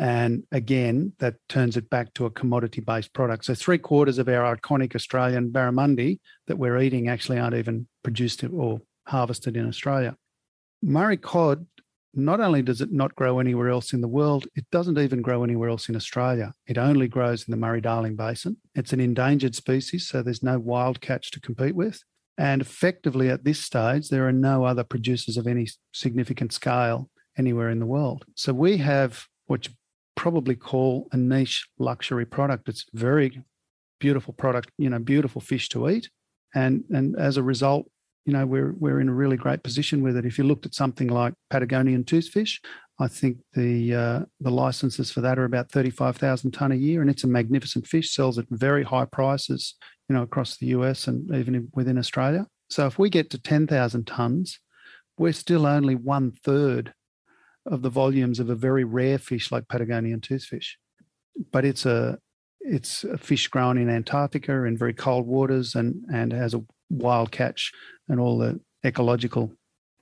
[0.00, 3.44] And again, that turns it back to a commodity based product.
[3.44, 8.42] So, three quarters of our iconic Australian barramundi that we're eating actually aren't even produced
[8.42, 10.16] or harvested in Australia.
[10.82, 11.66] Murray cod
[12.14, 15.44] not only does it not grow anywhere else in the world, it doesn't even grow
[15.44, 16.54] anywhere else in Australia.
[16.66, 18.56] It only grows in the Murray Darling Basin.
[18.74, 22.02] It's an endangered species, so there's no wild catch to compete with.
[22.38, 27.68] And effectively, at this stage, there are no other producers of any significant scale anywhere
[27.68, 28.24] in the world.
[28.34, 29.68] So we have what
[30.20, 32.68] probably call a niche luxury product.
[32.68, 33.42] It's very
[34.00, 36.10] beautiful product, you know, beautiful fish to eat.
[36.54, 37.86] And, and as a result,
[38.26, 40.26] you know, we're we're in a really great position with it.
[40.26, 42.58] If you looked at something like Patagonian toothfish,
[42.98, 46.74] I think the uh, the licenses for that are about thirty five thousand ton a
[46.74, 48.12] year, and it's a magnificent fish.
[48.12, 49.74] Sells at very high prices,
[50.06, 52.46] you know, across the US and even within Australia.
[52.68, 54.60] So if we get to ten thousand tons,
[55.16, 56.92] we're still only one third
[57.66, 60.74] of the volumes of a very rare fish like Patagonian toothfish.
[61.52, 62.18] But it's a
[62.60, 67.30] it's a fish grown in Antarctica in very cold waters and and has a wild
[67.30, 67.72] catch
[68.08, 69.52] and all the ecological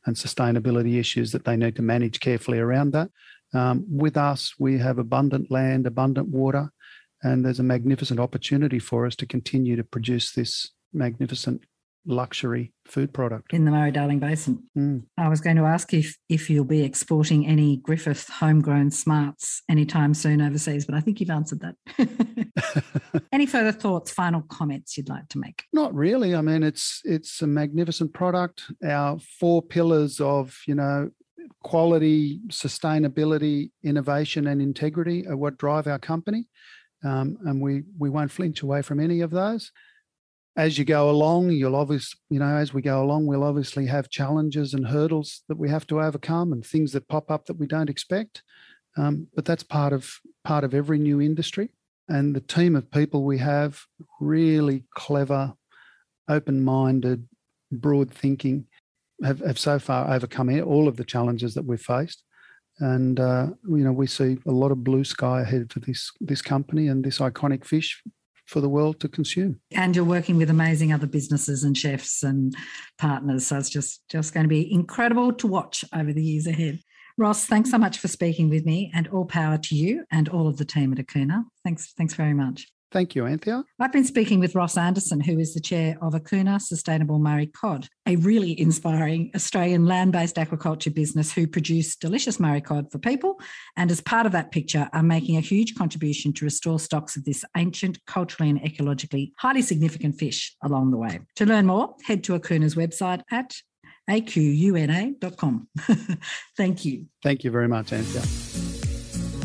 [0.06, 3.10] and sustainability issues that they need to manage carefully around that.
[3.54, 6.70] Um, with us, we have abundant land, abundant water,
[7.22, 11.62] and there's a magnificent opportunity for us to continue to produce this magnificent
[12.08, 14.62] luxury food product in the Murray Darling Basin.
[14.76, 15.04] Mm.
[15.18, 20.14] I was going to ask if if you'll be exporting any Griffith homegrown smarts anytime
[20.14, 23.22] soon overseas, but I think you've answered that.
[23.32, 25.64] any further thoughts, final comments you'd like to make?
[25.72, 26.34] Not really.
[26.34, 28.64] I mean, it's it's a magnificent product.
[28.84, 31.10] Our four pillars of you know
[31.62, 36.46] quality, sustainability, innovation, and integrity are what drive our company.
[37.04, 39.70] Um, and we we won't flinch away from any of those
[40.58, 44.10] as you go along, you'll obviously, you know, as we go along, we'll obviously have
[44.10, 47.66] challenges and hurdles that we have to overcome and things that pop up that we
[47.68, 48.42] don't expect.
[48.96, 50.10] Um, but that's part of
[50.42, 51.70] part of every new industry.
[52.08, 53.80] And the team of people we have,
[54.18, 55.54] really clever,
[56.28, 57.28] open-minded,
[57.70, 58.66] broad thinking,
[59.22, 62.24] have, have so far overcome all of the challenges that we've faced.
[62.80, 66.42] And uh, you know, we see a lot of blue sky ahead for this this
[66.42, 68.02] company and this iconic fish
[68.48, 69.60] for the world to consume.
[69.72, 72.56] And you're working with amazing other businesses and chefs and
[72.98, 73.46] partners.
[73.46, 76.80] So it's just, just going to be incredible to watch over the years ahead.
[77.18, 80.48] Ross, thanks so much for speaking with me and all power to you and all
[80.48, 81.44] of the team at AQUNA.
[81.64, 82.68] Thanks, thanks very much.
[82.90, 83.64] Thank you, Anthea.
[83.78, 87.86] I've been speaking with Ross Anderson, who is the chair of AQUNA Sustainable Murray Cod,
[88.06, 93.38] a really inspiring Australian land based aquaculture business who produce delicious Murray cod for people.
[93.76, 97.24] And as part of that picture, are making a huge contribution to restore stocks of
[97.24, 101.20] this ancient, culturally and ecologically highly significant fish along the way.
[101.36, 103.54] To learn more, head to AQUNA's website at
[104.08, 105.68] aquna.com.
[106.56, 107.06] Thank you.
[107.22, 108.22] Thank you very much, Anthea.